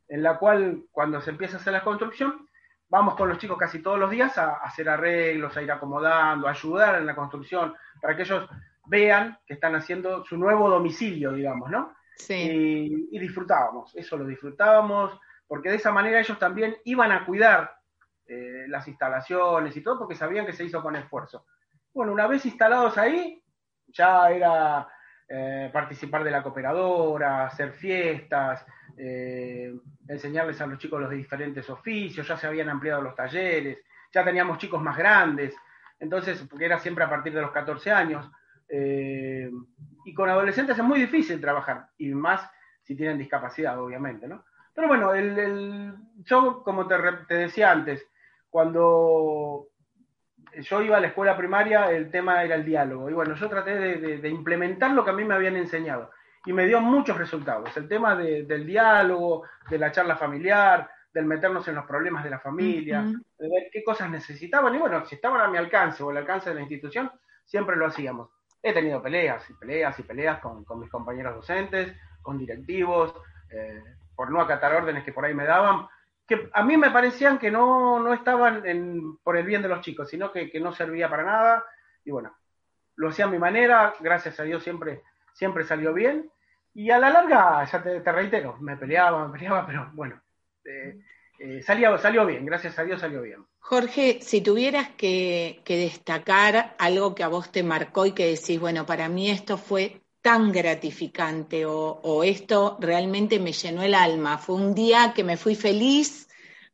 en 0.08 0.22
la 0.22 0.38
cual 0.38 0.84
cuando 0.90 1.20
se 1.20 1.30
empieza 1.30 1.56
a 1.56 1.60
hacer 1.60 1.72
la 1.72 1.82
construcción, 1.82 2.48
vamos 2.88 3.14
con 3.14 3.28
los 3.28 3.38
chicos 3.38 3.56
casi 3.56 3.80
todos 3.80 3.98
los 3.98 4.10
días 4.10 4.36
a, 4.36 4.56
hacer 4.56 4.88
arreglos, 4.88 5.56
a 5.56 5.62
ir 5.62 5.70
acomodando, 5.70 6.46
a 6.46 6.50
ayudar 6.50 6.96
en 6.96 7.06
la 7.06 7.14
construcción, 7.14 7.74
para 8.00 8.16
que 8.16 8.22
ellos 8.22 8.48
vean 8.86 9.38
que 9.46 9.54
están 9.54 9.74
haciendo 9.76 10.24
su 10.24 10.36
nuevo 10.36 10.68
domicilio, 10.68 11.32
digamos, 11.32 11.70
¿no? 11.70 11.94
Sí. 12.16 13.08
Y, 13.10 13.18
disfrutábamos, 13.18 13.94
eso 13.96 14.16
lo 14.18 14.26
disfrutábamos, 14.26 15.18
porque 15.46 15.70
de 15.70 15.76
esa 15.76 15.92
manera 15.92 16.20
ellos 16.20 16.38
también 16.38 16.76
iban 16.84 17.12
a 17.12 17.24
cuidar 17.24 17.72
eh, 18.26 18.66
las 18.68 18.86
instalaciones 18.88 19.76
y 19.76 19.82
todo, 19.82 19.98
porque 20.00 20.16
sabían 20.16 20.44
que 20.44 20.52
se 20.52 20.64
hizo 20.64 20.82
con 20.82 20.96
esfuerzo. 20.96 21.46
Bueno, 21.94 22.12
una 22.12 22.26
vez 22.26 22.44
instalados 22.44 22.98
ahí, 22.98 23.39
ya 23.92 24.30
era 24.30 24.88
eh, 25.28 25.70
participar 25.72 26.24
de 26.24 26.30
la 26.30 26.42
cooperadora, 26.42 27.46
hacer 27.46 27.72
fiestas, 27.72 28.66
eh, 28.96 29.72
enseñarles 30.08 30.60
a 30.60 30.66
los 30.66 30.78
chicos 30.78 31.00
los 31.00 31.10
diferentes 31.10 31.70
oficios, 31.70 32.26
ya 32.26 32.36
se 32.36 32.46
habían 32.46 32.68
ampliado 32.68 33.00
los 33.00 33.14
talleres, 33.14 33.78
ya 34.12 34.24
teníamos 34.24 34.58
chicos 34.58 34.82
más 34.82 34.96
grandes, 34.96 35.54
entonces, 36.00 36.44
porque 36.48 36.64
era 36.64 36.78
siempre 36.78 37.04
a 37.04 37.10
partir 37.10 37.32
de 37.32 37.42
los 37.42 37.52
14 37.52 37.90
años, 37.90 38.30
eh, 38.68 39.50
y 40.04 40.14
con 40.14 40.28
adolescentes 40.28 40.76
es 40.76 40.84
muy 40.84 41.00
difícil 41.00 41.40
trabajar, 41.40 41.86
y 41.96 42.08
más 42.08 42.50
si 42.82 42.96
tienen 42.96 43.18
discapacidad, 43.18 43.80
obviamente, 43.80 44.26
¿no? 44.26 44.44
Pero 44.74 44.88
bueno, 44.88 45.14
el, 45.14 45.94
yo, 46.24 46.62
como 46.64 46.86
te, 46.88 46.96
te 47.28 47.34
decía 47.34 47.70
antes, 47.70 48.04
cuando 48.48 49.69
yo 50.58 50.82
iba 50.82 50.96
a 50.96 51.00
la 51.00 51.08
escuela 51.08 51.36
primaria, 51.36 51.90
el 51.90 52.10
tema 52.10 52.42
era 52.42 52.54
el 52.54 52.64
diálogo. 52.64 53.10
Y 53.10 53.12
bueno, 53.12 53.34
yo 53.34 53.48
traté 53.48 53.76
de, 53.76 54.28
implementar 54.28 54.92
lo 54.92 55.04
que 55.04 55.10
a 55.10 55.14
mí 55.14 55.24
me 55.24 55.34
habían 55.34 55.56
enseñado. 55.56 56.10
Y 56.46 56.52
me 56.52 56.66
dio 56.66 56.80
muchos 56.80 57.16
resultados. 57.16 57.76
El 57.76 57.88
tema 57.88 58.16
del 58.16 58.66
diálogo, 58.66 59.44
de 59.68 59.78
la 59.78 59.92
charla 59.92 60.16
familiar, 60.16 60.90
del 61.12 61.26
meternos 61.26 61.66
en 61.68 61.74
los 61.74 61.86
problemas 61.86 62.24
de 62.24 62.30
la 62.30 62.38
familia, 62.38 63.02
de 63.02 63.48
ver 63.48 63.68
qué 63.72 63.82
cosas 63.84 64.10
necesitaban. 64.10 64.74
Y 64.74 64.78
bueno, 64.78 65.04
si 65.06 65.16
estaban 65.16 65.40
a 65.40 65.48
mi 65.48 65.58
alcance 65.58 66.02
o 66.02 66.10
al 66.10 66.16
alcance 66.16 66.50
de 66.50 66.54
la 66.54 66.62
institución, 66.62 67.10
siempre 67.44 67.76
lo 67.76 67.86
hacíamos. 67.86 68.30
He 68.62 68.72
tenido 68.72 69.02
peleas 69.02 69.48
y 69.50 69.54
peleas 69.54 69.98
y 69.98 70.02
peleas 70.02 70.38
con, 70.40 70.64
mis 70.78 70.90
compañeros 70.90 71.34
docentes, 71.34 71.94
con 72.22 72.38
directivos, 72.38 73.14
eh, 73.50 73.82
por 74.14 74.30
no 74.30 74.40
acatar 74.40 74.74
órdenes 74.74 75.04
que 75.04 75.12
por 75.12 75.24
ahí 75.24 75.34
me 75.34 75.46
daban, 75.46 75.88
que 76.30 76.48
a 76.52 76.62
mí 76.62 76.76
me 76.76 76.92
parecían 76.92 77.40
que 77.40 77.50
no, 77.50 78.14
estaban 78.14 78.62
por 79.24 79.36
el 79.36 79.44
bien 79.44 79.62
de 79.62 79.68
los 79.68 79.80
chicos, 79.80 80.08
sino 80.08 80.30
que, 80.30 80.48
no 80.60 80.72
servía 80.72 81.10
para 81.10 81.24
nada. 81.24 81.64
Y 82.04 82.12
bueno, 82.12 82.32
lo 82.94 83.08
hacía 83.08 83.24
a 83.24 83.28
mi 83.28 83.38
manera, 83.38 83.94
gracias 83.98 84.38
a 84.38 84.44
Dios 84.44 84.62
siempre, 84.62 85.02
siempre 85.32 85.64
salió 85.64 85.92
bien. 85.92 86.30
Y 86.72 86.92
a 86.92 87.00
la 87.00 87.10
larga, 87.10 87.64
ya 87.64 87.82
te, 87.82 88.12
reitero, 88.12 88.56
me 88.58 88.76
peleaba, 88.76 89.26
me 89.26 89.32
peleaba, 89.32 89.66
pero 89.66 89.90
bueno, 89.92 90.22
eh, 90.64 91.00
eh, 91.40 91.62
salió, 91.64 92.24
bien, 92.24 92.46
gracias 92.46 92.78
a 92.78 92.84
Dios 92.84 93.00
salió 93.00 93.22
bien. 93.22 93.44
Jorge, 93.58 94.20
si 94.22 94.40
tuvieras 94.40 94.90
que, 94.90 95.64
destacar 95.66 96.76
algo 96.78 97.16
que 97.16 97.24
a 97.24 97.28
vos 97.28 97.50
te 97.50 97.64
marcó 97.64 98.06
y 98.06 98.12
que 98.12 98.26
decís, 98.26 98.60
bueno, 98.60 98.86
para 98.86 99.08
mí 99.08 99.30
esto 99.30 99.58
fue 99.58 100.00
tan 100.22 100.52
gratificante 100.52 101.64
o, 101.66 102.22
esto 102.24 102.76
realmente 102.80 103.38
me 103.38 103.52
llenó 103.52 103.82
el 103.82 103.94
alma. 103.94 104.38
Fue 104.38 104.56
un 104.56 104.74
día 104.74 105.12
que 105.14 105.24
me 105.24 105.36
fui 105.36 105.54
feliz 105.54 106.28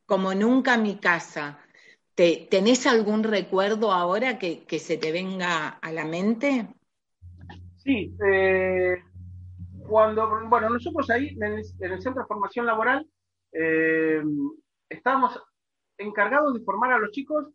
como 0.04 0.34
nunca 0.34 0.74
a 0.74 0.78
mi 0.78 0.96
casa. 0.96 1.58
¿Te, 2.14 2.48
¿Tenés 2.50 2.86
algún 2.86 3.22
recuerdo 3.22 3.92
ahora 3.92 4.38
que, 4.38 4.78
se 4.78 4.96
te 4.96 5.12
venga 5.12 5.68
a 5.68 5.92
la 5.92 6.04
mente? 6.04 6.68
Sí, 7.76 8.16
eh, 8.26 9.02
cuando, 9.86 10.48
bueno, 10.48 10.70
nosotros 10.70 11.08
ahí 11.10 11.36
en 11.40 11.42
el, 11.42 12.02
Centro 12.02 12.22
de 12.22 12.26
Formación 12.26 12.66
Laboral 12.66 13.06
eh, 13.52 14.22
estábamos 14.88 15.40
encargados 15.98 16.54
de 16.54 16.60
formar 16.60 16.92
a 16.92 16.98
los 16.98 17.10
chicos 17.12 17.46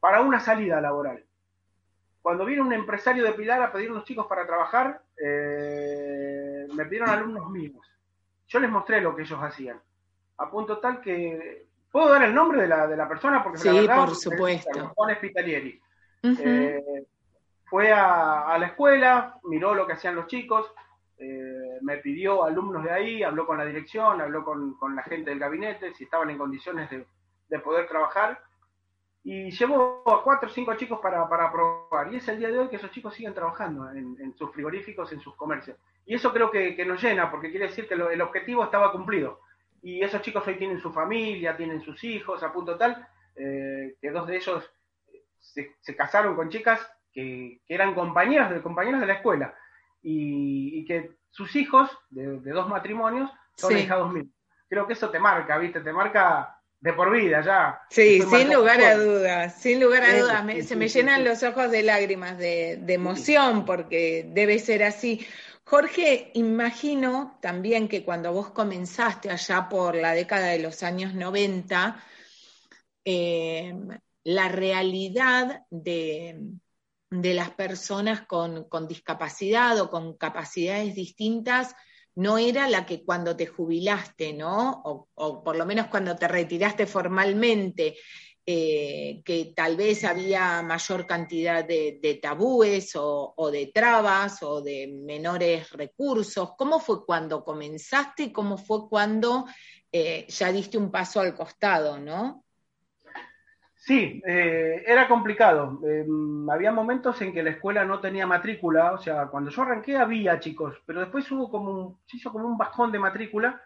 para 0.00 0.20
una 0.20 0.38
salida 0.38 0.80
laboral. 0.80 1.24
Cuando 2.22 2.44
vino 2.44 2.62
un 2.62 2.72
empresario 2.72 3.24
de 3.24 3.32
Pilar 3.32 3.62
a 3.62 3.72
pedir 3.72 3.90
unos 3.90 4.04
chicos 4.04 4.26
para 4.26 4.46
trabajar, 4.46 5.02
eh, 5.22 6.66
me 6.74 6.84
pidieron 6.84 7.10
alumnos 7.10 7.50
míos. 7.50 7.86
Yo 8.46 8.60
les 8.60 8.70
mostré 8.70 9.00
lo 9.00 9.14
que 9.14 9.22
ellos 9.22 9.38
hacían. 9.42 9.80
A 10.38 10.50
punto 10.50 10.78
tal 10.78 11.00
que. 11.00 11.66
¿Puedo 11.90 12.10
dar 12.10 12.22
el 12.22 12.34
nombre 12.34 12.62
de 12.62 12.68
la, 12.68 12.86
de 12.86 12.96
la 12.96 13.08
persona? 13.08 13.42
Porque 13.42 13.58
sí, 13.58 13.88
por 13.88 14.14
supuesto. 14.14 14.92
Juan 14.94 15.16
Spitalieri. 15.16 15.80
Eh, 16.22 17.06
fue 17.64 17.92
a, 17.92 18.56
la 18.58 18.66
escuela, 18.66 19.38
miró 19.44 19.74
lo 19.74 19.86
que 19.86 19.92
hacían 19.92 20.16
los 20.16 20.26
chicos, 20.26 20.72
eh, 21.18 21.78
me 21.82 21.98
pidió 21.98 22.44
alumnos 22.44 22.82
de 22.82 22.90
ahí, 22.90 23.22
habló 23.22 23.46
con 23.46 23.58
la 23.58 23.64
dirección, 23.64 24.20
habló 24.20 24.44
con, 24.44 24.76
la 24.94 25.02
gente 25.02 25.30
del 25.30 25.38
gabinete, 25.38 25.94
si 25.94 26.04
estaban 26.04 26.30
en 26.30 26.38
condiciones 26.38 26.88
de, 26.90 27.58
poder 27.58 27.86
trabajar, 27.86 28.40
y 29.30 29.50
llevó 29.50 30.02
a 30.06 30.24
cuatro 30.24 30.48
o 30.48 30.50
cinco 30.50 30.74
chicos 30.74 31.00
para, 31.02 31.28
probar. 31.28 32.10
Y 32.10 32.16
es 32.16 32.26
el 32.28 32.38
día 32.38 32.48
de 32.48 32.60
hoy 32.60 32.68
que 32.68 32.76
esos 32.76 32.90
chicos 32.90 33.12
siguen 33.12 33.34
trabajando 33.34 33.90
en, 33.90 34.34
sus 34.38 34.50
frigoríficos, 34.52 35.12
en 35.12 35.20
sus 35.20 35.36
comercios. 35.36 35.76
Y 36.06 36.14
eso 36.14 36.32
creo 36.32 36.50
que, 36.50 36.82
nos 36.86 37.02
llena, 37.02 37.30
porque 37.30 37.50
quiere 37.50 37.66
decir 37.66 37.86
que 37.86 37.92
el 37.92 38.22
objetivo 38.22 38.64
estaba 38.64 38.90
cumplido. 38.90 39.40
Y 39.82 40.00
esos 40.00 40.22
chicos 40.22 40.46
hoy 40.46 40.54
tienen 40.54 40.80
su 40.80 40.90
familia, 40.90 41.58
tienen 41.58 41.82
sus 41.82 42.02
hijos, 42.04 42.42
a 42.42 42.50
punto 42.50 42.78
tal, 42.78 43.06
eh, 43.36 43.96
que 44.00 44.10
dos 44.10 44.26
de 44.26 44.36
ellos 44.36 44.72
se, 45.40 45.94
casaron 45.94 46.34
con 46.34 46.48
chicas 46.48 46.80
que, 47.12 47.60
eran 47.68 47.94
compañeras 47.94 48.48
de, 48.48 48.62
compañeros 48.62 49.02
de 49.02 49.08
la 49.08 49.14
escuela 49.16 49.54
y, 50.00 50.86
que 50.86 51.18
sus 51.28 51.54
hijos 51.54 51.90
de, 52.08 52.38
dos 52.38 52.66
matrimonios 52.66 53.30
son 53.56 53.72
sí. 53.72 53.80
hijados 53.80 54.10
míos. 54.10 54.28
Creo 54.70 54.86
que 54.86 54.94
eso 54.94 55.10
te 55.10 55.18
marca, 55.18 55.58
¿viste? 55.58 55.82
Te 55.82 55.92
marca 55.92 56.57
de 56.80 56.92
por 56.92 57.10
vida 57.10 57.42
ya. 57.42 57.80
Sí, 57.90 58.20
sin 58.22 58.52
lugar 58.52 58.80
a 58.80 58.96
dudas, 58.96 59.60
sin 59.60 59.80
lugar 59.80 60.04
a 60.04 60.18
dudas. 60.18 60.66
se 60.66 60.76
me 60.76 60.88
llenan 60.88 61.24
los 61.24 61.42
ojos 61.42 61.70
de 61.70 61.82
lágrimas, 61.82 62.38
de, 62.38 62.78
de 62.80 62.94
emoción, 62.94 63.64
porque 63.64 64.26
debe 64.28 64.58
ser 64.58 64.84
así. 64.84 65.26
Jorge, 65.64 66.30
imagino 66.34 67.38
también 67.42 67.88
que 67.88 68.02
cuando 68.02 68.32
vos 68.32 68.50
comenzaste 68.52 69.30
allá 69.30 69.68
por 69.68 69.94
la 69.94 70.12
década 70.12 70.46
de 70.46 70.60
los 70.60 70.82
años 70.82 71.12
90, 71.14 72.02
eh, 73.04 73.74
la 74.24 74.48
realidad 74.48 75.64
de, 75.70 76.38
las 77.10 77.50
personas 77.50 78.26
con, 78.26 78.66
discapacidad 78.86 79.80
o 79.80 79.90
con 79.90 80.16
capacidades 80.18 80.94
distintas 80.94 81.74
no 82.18 82.36
era 82.36 82.68
la 82.68 82.84
que 82.84 83.04
cuando 83.04 83.36
te 83.36 83.46
jubilaste, 83.46 84.32
¿no? 84.32 84.82
O, 85.14 85.44
por 85.44 85.54
lo 85.54 85.64
menos 85.64 85.86
cuando 85.86 86.16
te 86.16 86.26
retiraste 86.26 86.84
formalmente, 86.84 87.96
eh, 88.44 89.22
que 89.24 89.52
tal 89.54 89.76
vez 89.76 90.02
había 90.02 90.60
mayor 90.62 91.06
cantidad 91.06 91.64
de, 91.64 92.18
tabúes 92.20 92.90
o, 92.96 93.50
de 93.52 93.70
trabas 93.72 94.42
o 94.42 94.60
de 94.60 94.88
menores 94.88 95.70
recursos. 95.70 96.54
¿Cómo 96.58 96.80
fue 96.80 97.06
cuando 97.06 97.44
comenzaste 97.44 98.24
y 98.24 98.32
cómo 98.32 98.58
fue 98.58 98.88
cuando 98.88 99.44
eh, 99.92 100.26
ya 100.28 100.50
diste 100.50 100.76
un 100.76 100.90
paso 100.90 101.20
al 101.20 101.36
costado, 101.36 102.00
¿no? 102.00 102.44
Sí, 103.88 104.20
eh, 104.26 104.84
era 104.86 105.08
complicado. 105.08 105.80
Em, 105.82 106.50
había 106.50 106.70
momentos 106.70 107.22
en 107.22 107.32
que 107.32 107.42
la 107.42 107.52
escuela 107.52 107.86
no 107.86 108.00
tenía 108.00 108.26
matrícula, 108.26 108.92
o 108.92 108.98
sea, 108.98 109.28
cuando 109.28 109.48
yo 109.48 109.62
arranqué 109.62 109.96
había 109.96 110.38
chicos, 110.40 110.76
pero 110.84 111.00
después 111.00 111.32
hubo 111.32 111.50
como 111.50 111.70
un, 111.70 111.98
se 112.04 112.18
hizo 112.18 112.30
como 112.30 112.46
un 112.46 112.58
bajón 112.58 112.92
de 112.92 112.98
matrícula, 112.98 113.62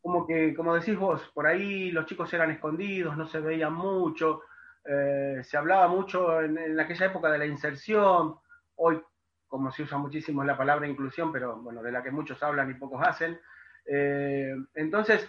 como 0.00 0.26
que, 0.26 0.54
como 0.54 0.74
decís 0.74 0.96
vos, 0.96 1.20
por 1.34 1.46
ahí 1.46 1.90
los 1.90 2.06
chicos 2.06 2.32
eran 2.32 2.52
escondidos, 2.52 3.18
no 3.18 3.26
se 3.26 3.38
veían 3.40 3.74
mucho, 3.74 4.40
eh, 4.82 5.42
se 5.44 5.58
hablaba 5.58 5.88
mucho 5.88 6.40
en, 6.40 6.80
aquella 6.80 7.04
época 7.04 7.30
de 7.30 7.36
la 7.36 7.44
inserción, 7.44 8.36
hoy 8.76 9.02
como 9.46 9.70
se 9.70 9.82
usa 9.82 9.98
muchísimo 9.98 10.42
la 10.42 10.56
palabra 10.56 10.88
inclusión, 10.88 11.30
pero 11.30 11.56
bueno, 11.56 11.82
de 11.82 11.92
la 11.92 12.02
que 12.02 12.10
muchos 12.10 12.42
hablan 12.42 12.70
y 12.70 12.74
pocos 12.74 13.06
hacen. 13.06 13.38
Eh, 13.84 14.56
entonces, 14.74 15.28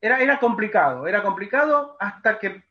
era, 0.00 0.20
era 0.20 0.38
complicado, 0.38 1.08
era 1.08 1.20
complicado 1.24 1.96
hasta 1.98 2.38
que 2.38 2.70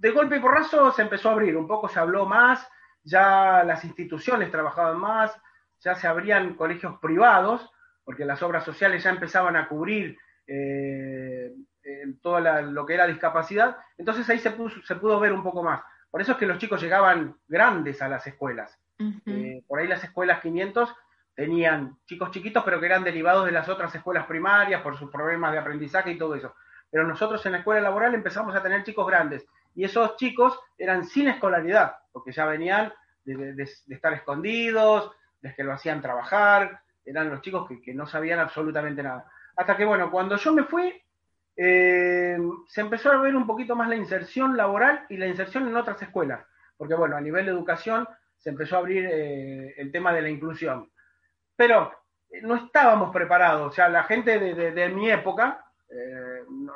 de 0.00 0.10
golpe 0.12 0.36
y 0.36 0.40
porrazo 0.40 0.90
se 0.92 1.02
empezó 1.02 1.28
a 1.28 1.32
abrir, 1.32 1.56
un 1.56 1.66
poco 1.66 1.86
se 1.88 2.00
habló 2.00 2.24
más, 2.24 2.66
ya 3.02 3.62
las 3.64 3.84
instituciones 3.84 4.50
trabajaban 4.50 4.98
más, 4.98 5.38
ya 5.80 5.94
se 5.94 6.06
abrían 6.06 6.54
colegios 6.54 6.98
privados, 7.00 7.70
porque 8.02 8.24
las 8.24 8.42
obras 8.42 8.64
sociales 8.64 9.04
ya 9.04 9.10
empezaban 9.10 9.56
a 9.56 9.68
cubrir 9.68 10.16
eh, 10.46 11.52
todo 12.22 12.40
lo 12.40 12.86
que 12.86 12.94
era 12.94 13.06
discapacidad, 13.06 13.76
entonces 13.98 14.28
ahí 14.30 14.38
se, 14.38 14.54
se 14.84 14.96
pudo 14.96 15.20
ver 15.20 15.32
un 15.32 15.42
poco 15.42 15.62
más. 15.62 15.82
Por 16.10 16.22
eso 16.22 16.32
es 16.32 16.38
que 16.38 16.46
los 16.46 16.58
chicos 16.58 16.80
llegaban 16.80 17.36
grandes 17.46 18.00
a 18.00 18.08
las 18.08 18.26
escuelas. 18.26 18.76
Eh, 19.26 19.62
por 19.66 19.78
ahí 19.78 19.86
las 19.86 20.02
escuelas 20.02 20.40
500 20.40 20.94
tenían 21.34 21.98
chicos 22.06 22.30
chiquitos, 22.30 22.64
pero 22.64 22.80
que 22.80 22.86
eran 22.86 23.04
derivados 23.04 23.44
de 23.44 23.52
las 23.52 23.68
otras 23.68 23.94
escuelas 23.94 24.26
primarias 24.26 24.82
por 24.82 24.98
sus 24.98 25.10
problemas 25.10 25.52
de 25.52 25.58
aprendizaje 25.58 26.12
y 26.12 26.18
todo 26.18 26.34
eso. 26.34 26.54
Pero 26.90 27.06
nosotros 27.06 27.44
en 27.46 27.52
la 27.52 27.58
escuela 27.58 27.80
laboral 27.82 28.14
empezamos 28.14 28.54
a 28.56 28.62
tener 28.62 28.82
chicos 28.82 29.06
grandes 29.06 29.46
y 29.80 29.84
esos 29.84 30.14
chicos 30.16 30.60
eran 30.76 31.06
sin 31.06 31.28
escolaridad, 31.28 31.94
porque 32.12 32.32
ya 32.32 32.44
venían 32.44 32.92
de, 33.24 33.66
estar 33.88 34.12
escondidos, 34.12 35.10
de 35.40 35.54
que 35.54 35.64
lo 35.64 35.72
hacían 35.72 36.02
trabajar, 36.02 36.82
eran 37.02 37.30
los 37.30 37.40
chicos 37.40 37.66
que, 37.82 37.94
no 37.94 38.06
sabían 38.06 38.40
absolutamente 38.40 39.02
nada. 39.02 39.24
Hasta 39.56 39.78
que, 39.78 39.86
bueno, 39.86 40.10
cuando 40.10 40.36
yo 40.36 40.52
me 40.52 40.64
fui, 40.64 41.02
eh, 41.56 42.36
se 42.68 42.80
empezó 42.82 43.10
a 43.10 43.22
ver 43.22 43.34
un 43.34 43.46
poquito 43.46 43.74
más 43.74 43.88
la 43.88 43.96
inserción 43.96 44.54
laboral 44.54 45.06
y 45.08 45.16
la 45.16 45.28
inserción 45.28 45.66
en 45.66 45.74
otras 45.74 46.02
escuelas, 46.02 46.44
porque, 46.76 46.94
bueno, 46.94 47.16
a 47.16 47.22
nivel 47.22 47.46
de 47.46 47.52
educación 47.52 48.06
se 48.36 48.50
empezó 48.50 48.76
a 48.76 48.80
abrir 48.80 49.08
eh, 49.10 49.74
el 49.78 49.90
tema 49.90 50.12
de 50.12 50.20
la 50.20 50.28
inclusión. 50.28 50.90
Pero 51.56 51.90
eh, 52.30 52.42
no 52.42 52.54
estábamos 52.56 53.14
preparados, 53.14 53.72
o 53.72 53.74
sea, 53.74 53.88
la 53.88 54.02
gente 54.02 54.38
de, 54.38 54.88
mi 54.90 55.10
época, 55.10 55.64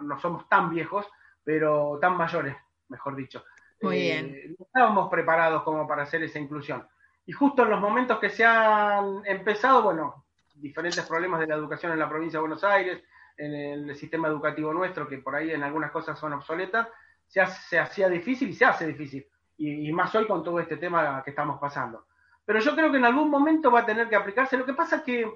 no 0.00 0.18
somos 0.20 0.48
tan 0.48 0.70
viejos, 0.70 1.06
pero 1.44 1.98
tan 2.00 2.16
mayores, 2.16 2.56
mejor 2.88 3.16
dicho. 3.16 3.44
Muy 3.82 3.96
bien. 3.96 4.34
Eh, 4.34 4.54
no 4.58 4.66
estábamos 4.66 5.10
preparados 5.10 5.62
como 5.62 5.86
para 5.86 6.04
hacer 6.04 6.22
esa 6.22 6.38
inclusión. 6.38 6.86
Y 7.26 7.32
justo 7.32 7.62
en 7.62 7.70
los 7.70 7.80
momentos 7.80 8.18
que 8.18 8.30
se 8.30 8.44
han 8.44 9.22
empezado, 9.24 9.82
bueno, 9.82 10.24
diferentes 10.54 11.04
problemas 11.06 11.40
de 11.40 11.46
la 11.46 11.54
educación 11.54 11.92
en 11.92 11.98
la 11.98 12.08
provincia 12.08 12.38
de 12.38 12.42
Buenos 12.42 12.64
Aires, 12.64 13.02
en 13.36 13.54
el 13.54 13.96
sistema 13.96 14.28
educativo 14.28 14.72
nuestro, 14.72 15.08
que 15.08 15.18
por 15.18 15.34
ahí 15.34 15.50
en 15.50 15.62
algunas 15.62 15.90
cosas 15.90 16.18
son 16.18 16.32
obsoletas, 16.34 16.88
se, 17.26 17.44
se 17.46 17.78
hacía 17.78 18.08
difícil 18.08 18.50
y 18.50 18.54
se 18.54 18.64
hace 18.64 18.86
difícil. 18.86 19.26
Y, 19.56 19.92
más 19.92 20.14
hoy 20.14 20.26
con 20.26 20.42
todo 20.42 20.58
este 20.58 20.76
tema 20.76 21.22
que 21.22 21.30
estamos 21.30 21.60
pasando. 21.60 22.06
Pero 22.44 22.58
yo 22.58 22.74
creo 22.74 22.90
que 22.90 22.98
en 22.98 23.04
algún 23.04 23.30
momento 23.30 23.70
va 23.70 23.80
a 23.80 23.86
tener 23.86 24.08
que 24.08 24.16
aplicarse. 24.16 24.56
Lo 24.56 24.66
que 24.66 24.74
pasa 24.74 24.96
es 24.96 25.02
que, 25.02 25.30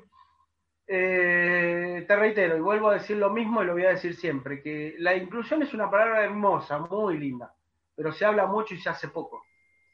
eh, 0.88 2.04
te 2.08 2.16
reitero, 2.16 2.56
y 2.56 2.60
vuelvo 2.60 2.88
a 2.88 2.94
decir 2.94 3.16
lo 3.16 3.30
mismo 3.30 3.62
y 3.62 3.66
lo 3.66 3.74
voy 3.74 3.84
a 3.84 3.90
decir 3.90 4.16
siempre, 4.16 4.62
que 4.62 4.96
la 4.98 5.14
inclusión 5.14 5.62
es 5.62 5.72
una 5.74 5.90
palabra 5.90 6.24
hermosa, 6.24 6.78
muy 6.78 7.18
linda 7.18 7.54
pero 7.98 8.12
se 8.12 8.24
habla 8.24 8.46
mucho 8.46 8.74
y 8.74 8.78
se 8.78 8.88
hace 8.88 9.08
poco. 9.08 9.44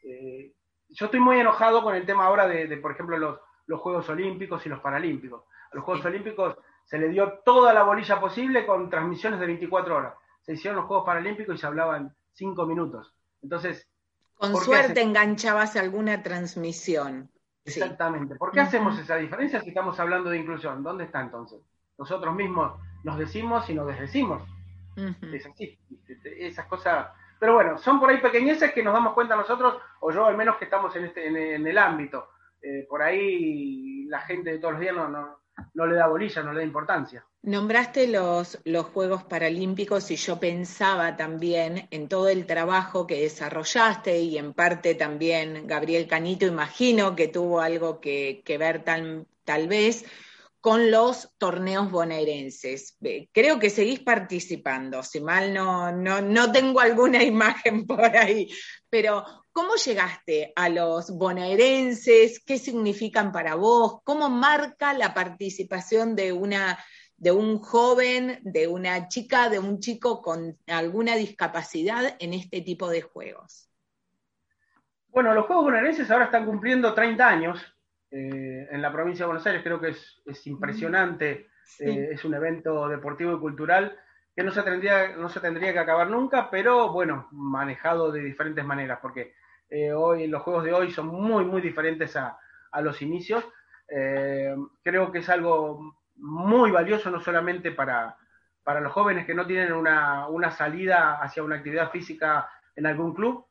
Eh, 0.02 0.52
yo 0.90 1.06
estoy 1.06 1.20
muy 1.20 1.40
enojado 1.40 1.82
con 1.82 1.94
el 1.94 2.04
tema 2.04 2.26
ahora 2.26 2.46
de, 2.46 2.76
por 2.76 2.92
ejemplo, 2.92 3.16
los, 3.16 3.40
los, 3.64 3.80
Juegos 3.80 4.06
Olímpicos 4.10 4.64
y 4.66 4.68
los 4.68 4.80
Paralímpicos. 4.80 5.44
A 5.72 5.74
los 5.74 5.84
Juegos 5.84 6.04
Olímpicos 6.04 6.54
se 6.84 6.98
le 6.98 7.08
dio 7.08 7.40
toda 7.46 7.72
la 7.72 7.82
bolilla 7.82 8.20
posible 8.20 8.66
con 8.66 8.90
transmisiones 8.90 9.40
de 9.40 9.46
24 9.46 9.96
horas. 9.96 10.14
Se 10.42 10.52
hicieron 10.52 10.76
los 10.76 10.86
Juegos 10.86 11.06
Paralímpicos 11.06 11.54
y 11.54 11.58
se 11.58 11.66
hablaban 11.66 12.14
5 12.34 12.66
minutos. 12.66 13.10
Entonces... 13.40 13.88
Con 14.34 14.54
suerte 14.56 15.00
enganchabas 15.00 15.74
alguna 15.76 16.22
transmisión. 16.22 17.30
Exactamente. 17.64 18.36
¿Por 18.36 18.52
qué 18.52 18.60
hacemos 18.60 18.98
esa 18.98 19.16
diferencia 19.16 19.60
si 19.60 19.68
estamos 19.68 19.98
hablando 19.98 20.30
de 20.30 20.38
inclusión? 20.38 20.82
¿Dónde 20.82 21.04
está 21.04 21.20
entonces? 21.20 21.60
Nosotros 21.96 22.34
mismos 22.34 22.78
nos 23.02 23.18
decimos 23.18 23.68
y 23.70 23.74
nos 23.74 23.86
desdecimos. 23.86 24.42
Es 25.32 25.46
así. 25.46 25.78
Esas 26.24 26.66
cosas 26.66 27.08
pero 27.38 27.54
bueno, 27.54 27.76
son 27.76 28.00
por 28.00 28.08
ahí 28.08 28.22
pequeñeces 28.22 28.72
que 28.72 28.82
nos 28.82 28.94
damos 28.94 29.12
cuenta 29.12 29.36
nosotros, 29.36 29.76
o 30.00 30.10
yo 30.10 30.24
al 30.24 30.34
menos 30.34 30.56
que 30.56 30.64
estamos 30.64 30.96
en, 30.96 31.04
este, 31.04 31.26
en, 31.26 31.66
el 31.66 31.76
ámbito. 31.76 32.30
Eh, 32.62 32.86
por 32.88 33.02
ahí 33.02 34.06
la 34.06 34.20
gente 34.20 34.50
de 34.50 34.58
todos 34.58 34.72
los 34.72 34.80
días 34.80 34.94
no, 34.94 35.08
no, 35.08 35.40
le 35.74 35.94
da 35.94 36.06
bolilla, 36.06 36.42
no 36.42 36.52
le 36.52 36.60
da 36.60 36.64
importancia. 36.64 37.24
Nombraste 37.42 38.08
los, 38.08 38.58
los 38.64 38.86
Juegos 38.86 39.24
Paralímpicos 39.24 40.10
y 40.10 40.16
yo 40.16 40.40
pensaba 40.40 41.16
también 41.16 41.88
en 41.90 42.08
todo 42.08 42.28
el 42.28 42.46
trabajo 42.46 43.06
que 43.06 43.20
desarrollaste 43.20 44.18
y 44.20 44.38
en 44.38 44.54
parte 44.54 44.94
también 44.94 45.66
Gabriel 45.66 46.06
Canito, 46.06 46.46
imagino 46.46 47.14
que 47.14 47.28
tuvo 47.28 47.60
algo 47.60 48.00
que, 48.00 48.42
ver 48.58 48.82
tal, 48.82 49.26
tal 49.44 49.68
vez 49.68 50.06
con 50.60 50.90
los 50.90 51.34
torneos 51.36 51.90
bonaerenses. 51.90 52.96
Creo 53.32 53.58
que 53.58 53.68
seguís 53.68 54.00
participando, 54.00 55.02
si 55.02 55.20
mal 55.20 55.52
no, 55.52 55.92
no, 55.92 56.52
tengo 56.52 56.80
alguna 56.80 57.22
imagen 57.22 57.86
por 57.86 58.16
ahí, 58.16 58.48
pero 58.88 59.43
¿cómo 59.54 59.76
llegaste 59.76 60.52
a 60.56 60.68
los 60.68 61.16
bonaerenses? 61.16 62.44
¿Qué 62.44 62.58
significan 62.58 63.30
para 63.30 63.54
vos? 63.54 64.02
¿Cómo 64.02 64.28
marca 64.28 64.92
la 64.92 65.14
participación 65.14 66.16
de 66.16 66.32
una, 66.32 66.76
de 67.16 67.30
un 67.30 67.60
joven, 67.60 68.40
de 68.42 68.66
una 68.66 69.06
chica, 69.08 69.48
de 69.48 69.60
un 69.60 69.78
chico 69.78 70.20
con 70.20 70.58
alguna 70.66 71.14
discapacidad 71.14 72.16
en 72.18 72.34
este 72.34 72.62
tipo 72.62 72.90
de 72.90 73.02
juegos? 73.02 73.70
Bueno, 75.06 75.32
los 75.32 75.46
Juegos 75.46 75.66
Bonaerenses 75.66 76.10
ahora 76.10 76.24
están 76.24 76.46
cumpliendo 76.46 76.92
30 76.92 77.28
años 77.28 77.64
eh, 78.10 78.66
en 78.68 78.82
la 78.82 78.92
provincia 78.92 79.22
de 79.22 79.28
Buenos 79.28 79.46
Aires. 79.46 79.62
Creo 79.62 79.80
que 79.80 79.90
es, 79.90 80.46
impresionante. 80.48 81.46
Eh, 81.78 82.08
es 82.10 82.24
un 82.24 82.34
evento 82.34 82.88
deportivo 82.88 83.36
y 83.36 83.38
cultural 83.38 83.96
que 84.34 84.42
no 84.42 84.50
se, 84.50 84.62
tendría, 84.64 85.16
no 85.16 85.28
se 85.28 85.38
tendría 85.38 85.72
que 85.72 85.78
acabar 85.78 86.10
nunca, 86.10 86.50
pero 86.50 86.92
bueno, 86.92 87.28
manejado 87.30 88.10
de 88.10 88.20
diferentes 88.20 88.64
maneras, 88.64 88.98
porque 89.00 89.34
eh, 89.74 89.92
hoy 89.92 90.26
los 90.26 90.42
juegos 90.42 90.64
de 90.64 90.72
hoy 90.72 90.90
son 90.90 91.08
muy, 91.08 91.44
muy 91.44 91.60
diferentes 91.60 92.16
a, 92.16 92.38
los 92.80 93.00
inicios. 93.02 93.44
creo 93.86 95.12
que 95.12 95.18
es 95.18 95.28
algo 95.28 95.94
muy 96.16 96.72
valioso, 96.72 97.08
no 97.10 97.20
solamente 97.20 97.70
para, 97.70 98.16
para 98.64 98.80
los 98.80 98.92
jóvenes 98.92 99.26
que 99.26 99.34
no 99.34 99.46
tienen 99.46 99.72
una, 99.72 100.26
una 100.26 100.50
salida 100.50 101.20
hacia 101.22 101.44
una 101.44 101.56
actividad 101.56 101.90
física 101.90 102.48
en 102.74 102.86
algún 102.86 103.14
club, 103.14 103.46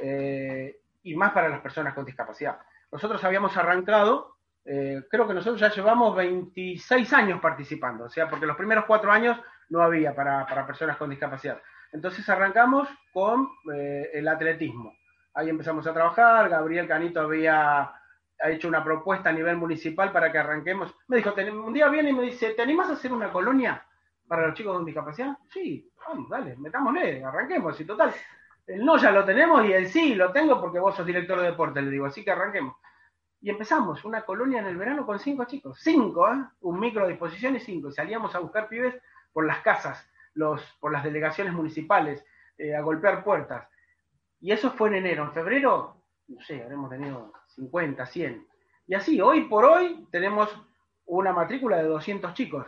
eh, 0.00 0.80
y 1.02 1.14
más 1.14 1.32
para 1.32 1.48
las 1.48 1.60
personas 1.60 1.94
con 1.94 2.04
discapacidad. 2.04 2.58
Nosotros 2.90 3.22
habíamos 3.24 3.56
arrancado, 3.56 4.36
eh, 4.64 5.02
creo 5.10 5.28
que 5.28 5.34
nosotros 5.34 5.60
ya 5.60 5.70
llevamos 5.70 6.16
26 6.16 7.12
años 7.12 7.40
participando, 7.40 8.04
o 8.04 8.08
sea, 8.08 8.28
porque 8.28 8.46
los 8.46 8.56
primeros 8.56 8.84
cuatro 8.86 9.12
años 9.12 9.38
no 9.68 9.82
había 9.82 10.14
para, 10.14 10.66
personas 10.66 10.96
con 10.96 11.10
discapacidad. 11.10 11.60
Entonces 11.92 12.28
arrancamos 12.28 12.88
con 13.12 13.48
eh, 13.72 14.10
el 14.14 14.26
atletismo. 14.26 14.92
Ahí 15.36 15.50
empezamos 15.50 15.86
a 15.86 15.92
trabajar, 15.92 16.48
Gabriel 16.48 16.88
Canito 16.88 17.20
había 17.20 17.92
hecho 18.38 18.68
una 18.68 18.82
propuesta 18.82 19.28
a 19.28 19.32
nivel 19.32 19.58
municipal 19.58 20.10
para 20.10 20.32
que 20.32 20.38
arranquemos. 20.38 20.94
Me 21.08 21.18
dijo, 21.18 21.34
un 21.62 21.74
día 21.74 21.88
viene 21.88 22.08
y 22.08 22.14
me 22.14 22.22
dice, 22.22 22.54
¿te 22.54 22.62
animás 22.62 22.88
a 22.88 22.94
hacer 22.94 23.12
una 23.12 23.30
colonia 23.30 23.84
para 24.26 24.46
los 24.46 24.54
chicos 24.54 24.74
con 24.74 24.86
discapacidad? 24.86 25.36
Sí, 25.50 25.92
vamos, 26.08 26.30
dale, 26.30 26.56
metámosle, 26.56 27.22
arranquemos, 27.22 27.78
y 27.78 27.84
total, 27.84 28.14
el 28.66 28.82
no 28.82 28.96
ya 28.96 29.12
lo 29.12 29.26
tenemos 29.26 29.62
y 29.66 29.74
el 29.74 29.88
sí 29.88 30.14
lo 30.14 30.32
tengo 30.32 30.58
porque 30.58 30.78
vos 30.78 30.96
sos 30.96 31.04
director 31.04 31.38
de 31.38 31.48
deporte, 31.48 31.82
le 31.82 31.90
digo, 31.90 32.06
así 32.06 32.24
que 32.24 32.30
arranquemos. 32.30 32.74
Y 33.42 33.50
empezamos 33.50 34.06
una 34.06 34.22
colonia 34.22 34.60
en 34.60 34.68
el 34.68 34.78
verano 34.78 35.04
con 35.04 35.18
cinco 35.18 35.44
chicos, 35.44 35.78
cinco, 35.82 36.32
¿eh? 36.32 36.44
un 36.62 36.80
micro 36.80 37.04
a 37.04 37.08
disposición 37.08 37.56
y 37.56 37.60
cinco. 37.60 37.90
salíamos 37.90 38.34
a 38.34 38.38
buscar 38.38 38.68
pibes 38.70 38.94
por 39.34 39.44
las 39.46 39.60
casas, 39.60 40.08
los, 40.32 40.62
por 40.80 40.92
las 40.92 41.04
delegaciones 41.04 41.52
municipales, 41.52 42.24
eh, 42.56 42.74
a 42.74 42.80
golpear 42.80 43.22
puertas. 43.22 43.68
Y 44.40 44.52
eso 44.52 44.70
fue 44.70 44.88
en 44.88 44.96
enero. 44.96 45.24
En 45.24 45.32
febrero, 45.32 45.96
no 46.28 46.40
sé, 46.42 46.62
habremos 46.62 46.90
tenido 46.90 47.32
50, 47.48 48.06
100. 48.06 48.46
Y 48.88 48.94
así, 48.94 49.20
hoy 49.20 49.42
por 49.42 49.64
hoy 49.64 50.06
tenemos 50.10 50.48
una 51.06 51.32
matrícula 51.32 51.78
de 51.78 51.84
200 51.84 52.34
chicos. 52.34 52.66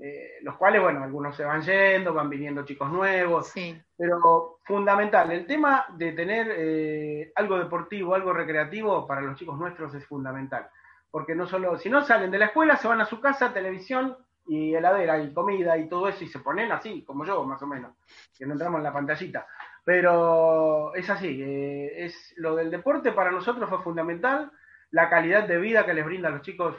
Eh, 0.00 0.38
los 0.42 0.56
cuales, 0.56 0.80
bueno, 0.80 1.02
algunos 1.02 1.34
se 1.34 1.44
van 1.44 1.60
yendo, 1.62 2.14
van 2.14 2.30
viniendo 2.30 2.64
chicos 2.64 2.88
nuevos, 2.88 3.52
pero 3.96 4.60
fundamental, 4.62 5.32
el 5.32 5.44
tema 5.44 5.86
de 5.96 6.12
tener 6.12 6.54
eh, 6.56 7.32
algo 7.34 7.58
deportivo, 7.58 8.14
algo 8.14 8.32
recreativo 8.32 9.04
para 9.08 9.22
los 9.22 9.36
chicos 9.36 9.58
nuestros 9.58 9.92
es 9.94 10.06
fundamental, 10.06 10.68
porque 11.10 11.34
no 11.34 11.48
solo, 11.48 11.76
si 11.78 11.90
no 11.90 12.04
salen 12.04 12.30
de 12.30 12.38
la 12.38 12.46
escuela, 12.46 12.76
se 12.76 12.86
van 12.86 13.00
a 13.00 13.06
su 13.06 13.20
casa, 13.20 13.52
televisión 13.52 14.16
y 14.46 14.72
heladera 14.72 15.18
y 15.20 15.34
comida 15.34 15.76
y 15.76 15.88
todo 15.88 16.06
eso 16.06 16.22
y 16.22 16.28
se 16.28 16.38
ponen 16.38 16.70
así, 16.70 17.02
como 17.04 17.24
yo, 17.24 17.42
más 17.42 17.60
o 17.62 17.66
menos, 17.66 17.96
que 18.38 18.46
no 18.46 18.52
entramos 18.52 18.78
en 18.78 18.84
la 18.84 18.92
pantallita. 18.92 19.48
Pero 19.88 20.94
es 20.94 21.08
así, 21.08 21.40
eh, 21.42 22.04
es 22.04 22.34
lo 22.36 22.54
del 22.54 22.70
deporte 22.70 23.10
para 23.12 23.30
nosotros 23.30 23.70
fue 23.70 23.82
fundamental, 23.82 24.52
la 24.90 25.08
calidad 25.08 25.48
de 25.48 25.56
vida 25.56 25.86
que 25.86 25.94
les 25.94 26.04
brinda 26.04 26.28
a 26.28 26.32
los 26.32 26.42
chicos, 26.42 26.76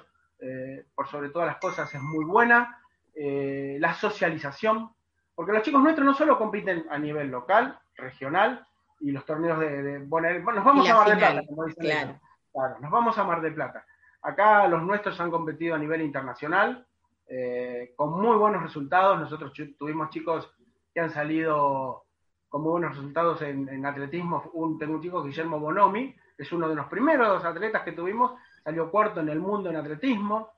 por 0.93 1.07
sobre 1.07 1.29
todas 1.29 1.47
las 1.47 1.57
cosas, 1.57 1.91
es 1.91 2.01
muy 2.01 2.23
buena 2.23 2.79
eh, 3.15 3.77
la 3.79 3.95
socialización, 3.95 4.91
porque 5.33 5.53
los 5.53 5.63
chicos 5.63 5.81
nuestros 5.81 6.05
no 6.05 6.13
solo 6.13 6.37
compiten 6.37 6.85
a 6.91 6.99
nivel 6.99 7.29
local, 7.29 7.79
regional, 7.95 8.63
y 8.99 9.11
los 9.11 9.25
torneos 9.25 9.59
de, 9.59 9.99
bueno, 10.05 10.29
nos 10.53 10.63
vamos 10.63 10.87
a 10.87 10.93
Mar 10.93 11.09
de 11.09 11.15
Plata, 11.17 11.41
como 11.47 11.65
dicen 11.65 12.19
claro. 12.53 12.77
nos 12.79 12.91
vamos 12.91 13.17
a 13.17 13.23
Mar 13.23 13.41
de 13.41 13.51
Plata. 13.51 13.85
Acá 14.21 14.67
los 14.67 14.83
nuestros 14.83 15.19
han 15.19 15.31
competido 15.31 15.73
a 15.73 15.79
nivel 15.79 16.03
internacional, 16.03 16.85
eh, 17.27 17.93
con 17.95 18.21
muy 18.21 18.37
buenos 18.37 18.61
resultados. 18.61 19.19
Nosotros 19.19 19.51
tuvimos 19.79 20.11
chicos 20.11 20.53
que 20.93 20.99
han 20.99 21.09
salido 21.09 22.05
con 22.49 22.63
muy 22.63 22.71
buenos 22.71 22.95
resultados 22.95 23.41
en, 23.43 23.85
atletismo. 23.85 24.49
Un, 24.53 24.77
tengo 24.77 24.95
un 24.95 25.01
chico, 25.01 25.23
Guillermo 25.23 25.59
Bonomi, 25.59 26.15
es 26.37 26.51
uno 26.51 26.67
de 26.67 26.75
los 26.75 26.87
primeros 26.87 27.45
atletas 27.45 27.83
que 27.83 27.91
tuvimos, 27.91 28.33
salió 28.63 28.89
cuarto 28.89 29.19
en 29.21 29.29
el 29.29 29.39
mundo 29.39 29.69
en 29.69 29.75
atletismo. 29.75 30.49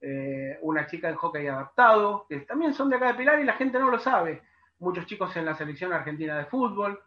Eh, 0.00 0.58
una 0.62 0.86
chica 0.86 1.08
en 1.08 1.14
hockey 1.14 1.46
adaptado, 1.46 2.26
que 2.28 2.40
también 2.40 2.74
son 2.74 2.90
de 2.90 2.96
acá 2.96 3.08
de 3.08 3.14
Pilar 3.14 3.40
y 3.40 3.44
la 3.44 3.54
gente 3.54 3.78
no 3.78 3.90
lo 3.90 3.98
sabe. 3.98 4.42
Muchos 4.80 5.06
chicos 5.06 5.34
en 5.36 5.46
la 5.46 5.54
selección 5.54 5.92
argentina 5.92 6.36
de 6.36 6.44
fútbol. 6.46 7.00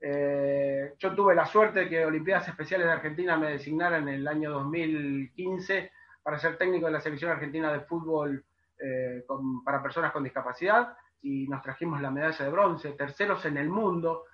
Eh, 0.00 0.94
yo 0.98 1.14
tuve 1.14 1.34
la 1.34 1.46
suerte 1.46 1.80
de 1.80 1.88
que 1.88 2.04
Olimpiadas 2.04 2.48
Especiales 2.48 2.86
de 2.86 2.92
Argentina 2.92 3.38
me 3.38 3.52
designaran 3.52 4.06
en 4.08 4.16
el 4.16 4.28
año 4.28 4.50
2015 4.50 5.90
para 6.22 6.38
ser 6.38 6.58
técnico 6.58 6.86
de 6.86 6.92
la 6.92 7.00
selección 7.00 7.30
argentina 7.30 7.72
de 7.72 7.80
fútbol 7.80 8.44
eh, 8.78 9.24
para 9.64 9.82
personas 9.82 10.12
con 10.12 10.24
discapacidad 10.24 10.96
y 11.24 11.48
nos 11.48 11.60
trajimos 11.62 12.00
la 12.00 12.10
medalla 12.10 12.44
de 12.44 12.50
bronce, 12.50 12.92
terceros 12.92 13.44
en 13.46 13.56
el 13.56 13.68
mundo, 13.68 14.26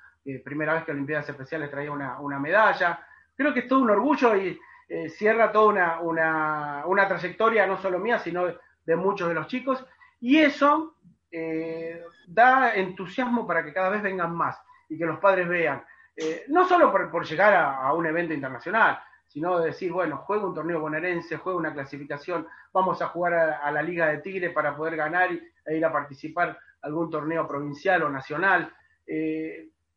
primera 0.44 0.74
vez 0.74 0.84
que 0.84 0.92
Olimpiadas 0.92 1.28
Especiales 1.30 1.70
traía 1.70 1.90
una, 1.90 2.20
una 2.20 2.38
medalla. 2.38 3.06
Creo 3.34 3.54
que 3.54 3.60
es 3.60 3.68
todo 3.68 3.80
un 3.80 3.90
orgullo 3.90 4.36
y, 4.36 4.60
eh, 4.92 5.08
cierra 5.08 5.52
toda 5.52 6.00
una, 6.00 7.06
trayectoria, 7.06 7.64
no 7.64 7.80
solo 7.80 8.00
mía, 8.00 8.18
sino 8.18 8.46
de 8.84 8.96
muchos 8.96 9.28
de 9.28 9.34
los 9.34 9.46
chicos, 9.46 9.86
y 10.20 10.38
eso 10.38 10.96
eh, 11.30 12.02
da 12.26 12.74
entusiasmo 12.74 13.46
para 13.46 13.64
que 13.64 13.72
cada 13.72 13.88
vez 13.88 14.02
vengan 14.02 14.34
más 14.34 14.60
y 14.88 14.98
que 14.98 15.06
los 15.06 15.20
padres 15.20 15.46
vean, 15.46 15.84
eh, 16.16 16.42
no 16.48 16.66
solo 16.66 16.90
por, 16.90 17.24
llegar 17.24 17.54
a, 17.54 17.92
un 17.92 18.04
evento 18.04 18.34
internacional, 18.34 19.00
sino 19.28 19.60
de 19.60 19.66
decir, 19.66 19.92
bueno, 19.92 20.24
juega 20.26 20.44
un 20.44 20.54
torneo 20.54 20.80
bonaerense, 20.80 21.36
juega 21.36 21.56
una 21.56 21.72
clasificación, 21.72 22.48
vamos 22.72 23.00
a 23.00 23.06
jugar 23.06 23.34
a, 23.62 23.70
la 23.70 23.82
Liga 23.82 24.08
de 24.08 24.18
Tigre 24.18 24.50
para 24.50 24.74
poder 24.74 24.96
ganar 24.96 25.30
e 25.30 25.76
ir 25.76 25.84
a 25.84 25.92
participar 25.92 26.58
algún 26.82 27.10
torneo 27.10 27.46
provincial 27.46 28.02
o 28.02 28.10
nacional. 28.10 28.72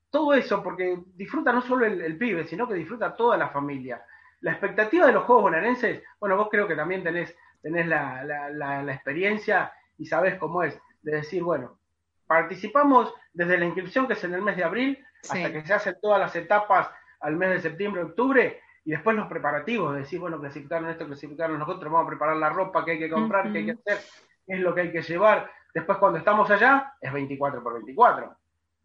todo 0.09 0.33
eso, 0.33 0.61
porque 0.61 0.99
disfruta 1.15 1.51
no 1.51 1.61
solo 1.61 1.85
el, 1.85 2.01
el, 2.01 2.17
pibe, 2.17 2.45
sino 2.45 2.67
que 2.67 2.73
disfruta 2.75 3.15
toda 3.15 3.37
la 3.37 3.49
familia 3.49 4.03
la 4.43 4.51
expectativa 4.51 5.07
de 5.07 5.13
los 5.13 5.23
Juegos 5.23 5.43
Bonaerenses, 5.43 6.03
bueno, 6.19 6.35
vos 6.35 6.49
creo 6.51 6.67
que 6.67 6.75
también 6.75 7.01
tenés, 7.01 7.33
tenés 7.61 7.87
la, 7.87 8.83
experiencia 8.89 9.71
y 9.97 10.05
sabés 10.05 10.35
cómo 10.35 10.63
es, 10.63 10.77
de 11.01 11.15
decir, 11.15 11.41
bueno, 11.41 11.79
participamos 12.27 13.13
desde 13.31 13.57
la 13.57 13.65
inscripción, 13.65 14.05
que 14.05 14.13
es 14.13 14.23
en 14.25 14.33
el 14.33 14.41
mes 14.41 14.57
de 14.57 14.65
abril, 14.65 15.03
hasta 15.23 15.49
que 15.49 15.65
se 15.65 15.73
hacen 15.73 15.97
todas 16.01 16.19
las 16.19 16.35
etapas 16.35 16.89
al 17.21 17.37
mes 17.37 17.51
de 17.51 17.61
septiembre, 17.61 18.03
octubre, 18.03 18.59
y 18.83 18.91
después 18.91 19.15
los 19.15 19.27
preparativos, 19.27 19.93
de 19.93 20.01
decir, 20.01 20.19
bueno, 20.19 20.41
clasificaron 20.41 20.89
esto, 20.89 21.05
clasificaron 21.05 21.57
nosotros, 21.57 21.89
vamos 21.89 22.07
a 22.07 22.09
preparar 22.09 22.35
la 22.35 22.49
ropa 22.49 22.83
que 22.83 22.91
hay 22.91 22.99
que 22.99 23.09
comprar, 23.09 23.49
que 23.49 23.59
hay 23.59 23.65
que 23.65 23.71
hacer, 23.71 23.99
qué 24.45 24.55
es 24.55 24.59
lo 24.59 24.75
que 24.75 24.81
hay 24.81 24.91
que 24.91 25.03
llevar. 25.03 25.49
Después 25.73 25.97
cuando 25.97 26.19
estamos 26.19 26.49
allá, 26.51 26.93
es 27.01 27.11
24 27.11 27.63
por 27.63 27.73
24. 27.73 28.35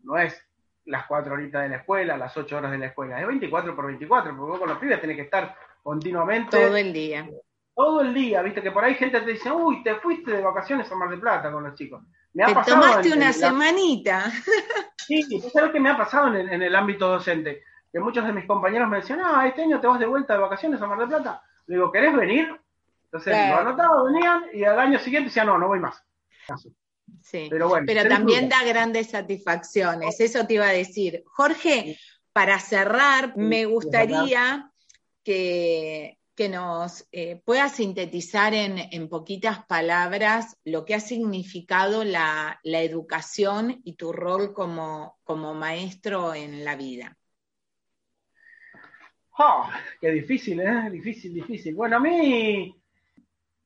No 0.04 0.16
es 0.16 0.42
las 0.86 1.06
cuatro 1.06 1.34
horitas 1.34 1.62
de 1.62 1.68
la 1.68 1.76
escuela, 1.76 2.16
las 2.16 2.36
ocho 2.36 2.56
horas 2.56 2.70
de 2.70 2.78
la 2.78 2.86
escuela. 2.86 3.20
Es 3.20 3.26
24 3.26 3.76
por 3.76 3.86
24, 3.86 4.34
porque 4.34 4.50
vos 4.50 4.58
con 4.58 4.68
los 4.68 4.78
pibes 4.78 5.00
tenés 5.00 5.16
que 5.16 5.22
estar 5.22 5.54
continuamente. 5.82 6.56
Todo 6.56 6.76
el 6.76 6.92
día. 6.92 7.28
Todo 7.74 8.00
el 8.00 8.12
día, 8.12 8.42
viste 8.42 8.60
que 8.60 8.72
por 8.72 8.82
ahí 8.82 8.94
gente 8.94 9.20
te 9.20 9.32
dice, 9.32 9.52
uy, 9.52 9.84
te 9.84 9.94
fuiste 9.96 10.32
de 10.32 10.42
vacaciones 10.42 10.90
a 10.90 10.96
Mar 10.96 11.10
del 11.10 11.20
Plata 11.20 11.52
con 11.52 11.62
los 11.62 11.74
chicos. 11.74 12.02
Me 12.32 12.42
ha 12.42 12.46
te 12.46 12.70
tomaste 12.70 13.12
una 13.12 13.32
semanita. 13.32 14.32
Sí, 14.96 15.40
¿tú 15.40 15.48
sabes 15.48 15.72
qué 15.72 15.80
me 15.80 15.90
ha 15.90 15.96
pasado 15.96 16.34
en 16.34 16.62
el, 16.62 16.74
ámbito 16.74 17.08
docente? 17.08 17.62
Que 17.90 18.00
muchos 18.00 18.26
de 18.26 18.32
mis 18.32 18.46
compañeros 18.46 18.88
me 18.88 18.98
decían, 18.98 19.20
ah, 19.24 19.46
este 19.46 19.62
año 19.62 19.80
te 19.80 19.86
vas 19.86 19.98
de 19.98 20.06
vuelta 20.06 20.34
de 20.34 20.40
vacaciones 20.40 20.82
a 20.82 20.86
Mar 20.86 20.98
del 20.98 21.08
Plata. 21.08 21.42
Le 21.66 21.76
digo, 21.76 21.90
¿querés 21.90 22.14
venir? 22.14 22.60
Entonces 23.04 23.34
lo 23.48 23.58
anotaba, 23.58 24.02
venían 24.02 24.44
y 24.52 24.64
al 24.64 24.78
año 24.78 24.98
siguiente 24.98 25.28
decían, 25.28 25.46
no, 25.46 25.56
no 25.56 25.68
voy 25.68 25.80
más. 25.80 26.04
Sí, 27.22 27.48
pero, 27.50 27.68
bueno, 27.68 27.86
pero 27.86 28.08
también 28.08 28.48
da 28.48 28.62
grandes 28.64 29.10
satisfacciones, 29.10 30.20
eso 30.20 30.46
te 30.46 30.54
iba 30.54 30.68
a 30.68 30.72
decir. 30.72 31.22
Jorge, 31.26 31.98
para 32.32 32.58
cerrar, 32.60 33.36
me 33.36 33.64
gustaría 33.64 34.70
que, 35.24 36.18
que 36.38 36.48
nos 36.48 37.08
eh, 37.10 37.42
puedas 37.44 37.72
sintetizar 37.72 38.54
en, 38.54 39.08
poquitas 39.08 39.66
palabras 39.66 40.56
lo 40.64 40.84
que 40.84 40.94
ha 40.94 41.00
significado 41.00 42.04
la, 42.04 42.60
educación 42.62 43.80
y 43.82 43.94
tu 43.94 44.12
rol 44.12 44.52
como, 44.52 45.18
como 45.24 45.54
maestro 45.54 46.34
en 46.34 46.64
la 46.64 46.76
vida. 46.76 47.18
Oh, 49.36 49.68
qué 50.00 50.12
difícil, 50.12 50.60
¿eh? 50.60 50.88
Difícil, 50.92 51.34
difícil. 51.34 51.74
Bueno, 51.74 51.96
a 51.96 52.00
mí 52.00 52.72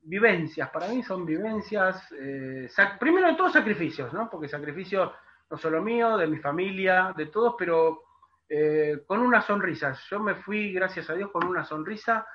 vivencias, 0.02 0.70
para 0.70 0.88
mí 0.88 1.02
son 1.02 1.24
vivencias, 1.24 2.12
eh, 2.18 2.68
primero 2.98 3.28
de 3.28 3.36
todo 3.36 3.50
sacrificios, 3.50 4.12
¿no? 4.12 4.28
Porque 4.28 4.48
sacrificios 4.48 5.12
no 5.50 5.58
solo 5.58 5.82
mío, 5.82 6.16
de 6.16 6.26
mi 6.26 6.38
familia, 6.38 7.12
de 7.16 7.26
todos, 7.26 7.54
pero 7.58 8.02
eh, 8.48 9.02
con 9.06 9.20
una 9.20 9.42
sonrisa. 9.42 9.94
Yo 10.10 10.18
me 10.18 10.34
fui, 10.34 10.72
gracias 10.72 11.10
a 11.10 11.14
Dios, 11.14 11.30
con 11.30 11.46
una 11.46 11.64
sonrisa, 11.64 12.26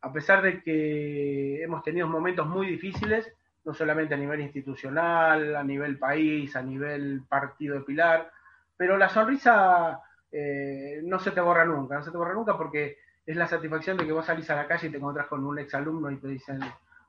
a 0.00 0.12
pesar 0.12 0.42
de 0.42 0.62
que 0.62 1.62
hemos 1.62 1.82
tenido 1.82 2.08
momentos 2.08 2.46
muy 2.46 2.66
difíciles, 2.66 3.30
no 3.64 3.74
solamente 3.74 4.14
a 4.14 4.16
nivel 4.16 4.40
institucional, 4.40 5.54
a 5.54 5.62
nivel 5.62 5.98
país, 5.98 6.56
a 6.56 6.62
nivel 6.62 7.22
partido 7.28 7.76
de 7.76 7.82
Pilar, 7.82 8.32
pero 8.76 8.96
la 8.96 9.08
sonrisa 9.08 10.00
eh, 10.30 11.00
no 11.04 11.18
se 11.20 11.30
te 11.30 11.40
borra 11.40 11.64
nunca, 11.64 11.96
no 11.96 12.02
se 12.02 12.10
te 12.10 12.16
borra 12.16 12.34
nunca 12.34 12.56
porque 12.56 12.98
es 13.24 13.36
la 13.36 13.46
satisfacción 13.46 13.96
de 13.96 14.06
que 14.06 14.12
vos 14.12 14.26
salís 14.26 14.50
a 14.50 14.56
la 14.56 14.66
calle 14.66 14.88
y 14.88 14.90
te 14.90 14.96
encontrás 14.96 15.28
con 15.28 15.44
un 15.44 15.58
exalumno 15.58 16.10
y 16.10 16.16
te 16.16 16.26
dicen, 16.26 16.58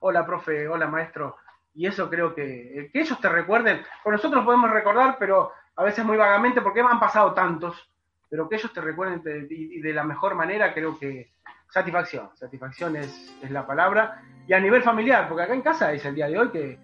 hola 0.05 0.25
profe, 0.25 0.67
hola 0.67 0.87
maestro, 0.87 1.37
y 1.73 1.87
eso 1.87 2.09
creo 2.09 2.35
que, 2.35 2.89
que 2.91 3.01
ellos 3.01 3.19
te 3.21 3.29
recuerden, 3.29 3.81
con 4.03 4.11
nosotros 4.11 4.43
podemos 4.43 4.69
recordar, 4.69 5.15
pero 5.17 5.51
a 5.75 5.83
veces 5.83 6.03
muy 6.03 6.17
vagamente 6.17 6.61
porque 6.61 6.81
han 6.81 6.99
pasado 6.99 7.33
tantos, 7.33 7.89
pero 8.29 8.49
que 8.49 8.55
ellos 8.55 8.73
te 8.73 8.81
recuerden 8.81 9.23
de, 9.23 9.47
de, 9.81 9.93
la 9.93 10.03
mejor 10.03 10.35
manera, 10.35 10.73
creo 10.73 10.99
que 10.99 11.31
satisfacción, 11.69 12.29
satisfacción 12.35 12.97
es, 12.97 13.33
es, 13.41 13.49
la 13.49 13.65
palabra, 13.65 14.21
y 14.45 14.51
a 14.51 14.59
nivel 14.59 14.83
familiar, 14.83 15.27
porque 15.29 15.43
acá 15.43 15.53
en 15.53 15.61
casa 15.61 15.93
es 15.93 16.03
el 16.03 16.15
día 16.15 16.27
de 16.27 16.37
hoy 16.37 16.49
que 16.49 16.71
eh, 16.73 16.79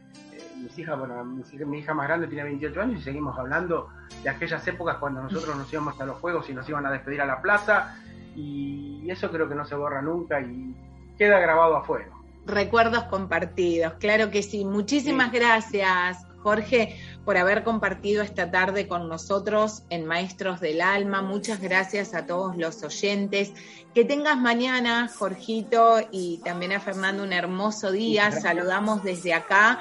mis 0.55 0.79
hijas, 0.79 0.97
bueno, 0.97 1.23
mi 1.25 1.79
hija 1.79 1.93
más 1.93 2.07
grande 2.07 2.27
tiene 2.27 2.43
28 2.45 2.81
años 2.81 3.01
y 3.01 3.03
seguimos 3.03 3.37
hablando 3.37 3.89
de 4.23 4.29
aquellas 4.29 4.65
épocas 4.65 4.95
cuando 4.95 5.21
nosotros 5.21 5.57
nos 5.57 5.71
íbamos 5.73 5.99
a 5.99 6.05
los 6.05 6.17
juegos 6.19 6.49
y 6.49 6.53
nos 6.53 6.67
iban 6.69 6.85
a 6.85 6.91
despedir 6.91 7.21
a 7.21 7.25
la 7.25 7.41
plaza, 7.41 7.97
y 8.33 9.11
eso 9.11 9.29
creo 9.29 9.49
que 9.49 9.55
no 9.55 9.65
se 9.65 9.75
borra 9.75 10.01
nunca 10.01 10.39
y 10.39 10.73
queda 11.17 11.39
grabado 11.39 11.75
a 11.75 11.83
fuego. 11.83 12.18
Recuerdos 12.49 13.03
compartidos, 13.03 13.93
claro 13.99 14.31
que 14.31 14.41
sí. 14.41 14.65
Muchísimas 14.65 15.31
gracias, 15.31 16.17
Jorge, 16.41 16.97
por 17.23 17.37
haber 17.37 17.63
compartido 17.63 18.23
esta 18.23 18.49
tarde 18.49 18.87
con 18.87 19.07
nosotros 19.07 19.83
en 19.91 20.05
Maestros 20.05 20.59
del 20.59 20.81
Alma. 20.81 21.21
Muchas 21.21 21.61
gracias 21.61 22.15
a 22.15 22.25
todos 22.25 22.57
los 22.57 22.81
oyentes. 22.81 23.51
Que 23.93 24.03
tengas 24.03 24.37
mañana, 24.37 25.11
Jorgito, 25.15 25.99
y 26.11 26.39
también 26.43 26.71
a 26.71 26.79
Fernando 26.79 27.21
un 27.23 27.33
hermoso 27.33 27.91
día. 27.91 28.31
Saludamos 28.31 29.03
desde 29.03 29.33
acá 29.33 29.79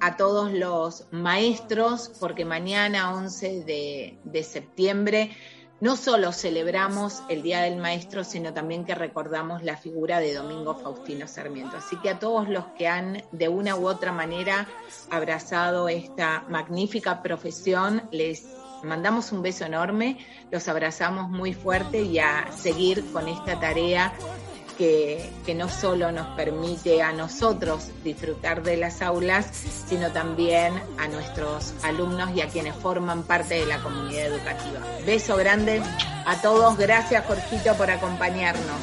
a 0.00 0.16
todos 0.16 0.52
los 0.52 1.06
maestros, 1.12 2.12
porque 2.20 2.44
mañana, 2.44 3.14
11 3.14 3.64
de, 3.64 4.18
de 4.24 4.42
septiembre, 4.42 5.34
no 5.82 5.96
solo 5.96 6.30
celebramos 6.30 7.24
el 7.28 7.42
Día 7.42 7.62
del 7.62 7.76
Maestro, 7.76 8.22
sino 8.22 8.54
también 8.54 8.84
que 8.84 8.94
recordamos 8.94 9.64
la 9.64 9.76
figura 9.76 10.20
de 10.20 10.32
Domingo 10.32 10.76
Faustino 10.76 11.26
Sarmiento. 11.26 11.76
Así 11.76 11.96
que 11.96 12.10
a 12.10 12.20
todos 12.20 12.48
los 12.48 12.66
que 12.78 12.86
han 12.86 13.24
de 13.32 13.48
una 13.48 13.74
u 13.74 13.88
otra 13.88 14.12
manera 14.12 14.68
abrazado 15.10 15.88
esta 15.88 16.44
magnífica 16.48 17.20
profesión, 17.20 18.04
les 18.12 18.46
mandamos 18.84 19.32
un 19.32 19.42
beso 19.42 19.64
enorme, 19.64 20.18
los 20.52 20.68
abrazamos 20.68 21.28
muy 21.28 21.52
fuerte 21.52 22.02
y 22.02 22.20
a 22.20 22.52
seguir 22.52 23.04
con 23.12 23.26
esta 23.26 23.58
tarea 23.58 24.12
que, 24.72 25.30
no 25.54 25.68
solo 25.68 26.12
nos 26.12 26.28
permite 26.36 27.02
a 27.02 27.12
nosotros 27.12 27.88
disfrutar 28.02 28.62
de 28.62 28.76
las 28.76 29.02
aulas, 29.02 29.46
sino 29.86 30.10
también 30.10 30.74
a 30.98 31.08
nuestros 31.08 31.74
alumnos 31.82 32.30
y 32.34 32.40
a 32.40 32.48
quienes 32.48 32.74
forman 32.76 33.22
parte 33.22 33.54
de 33.54 33.66
la 33.66 33.78
comunidad 33.78 34.26
educativa. 34.26 34.80
Beso 35.04 35.36
grande 35.36 35.82
a 36.26 36.40
todos, 36.40 36.76
gracias 36.78 37.24
Jorgito 37.26 37.74
por 37.74 37.90
acompañarnos. 37.90 38.80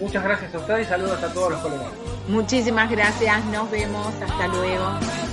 Muchas 0.00 0.22
gracias 0.22 0.54
a 0.54 0.58
ustedes 0.58 0.86
y 0.86 0.90
saludos 0.90 1.22
a 1.22 1.32
todos 1.32 1.52
los 1.52 1.60
colegas. 1.60 1.88
Muchísimas 2.28 2.90
gracias, 2.90 3.44
nos 3.46 3.70
vemos, 3.70 4.14
hasta 4.20 4.48
luego. 4.48 5.25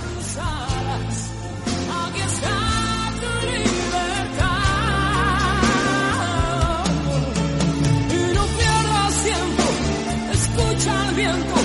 Escucha 11.22 11.60
el 11.60 11.63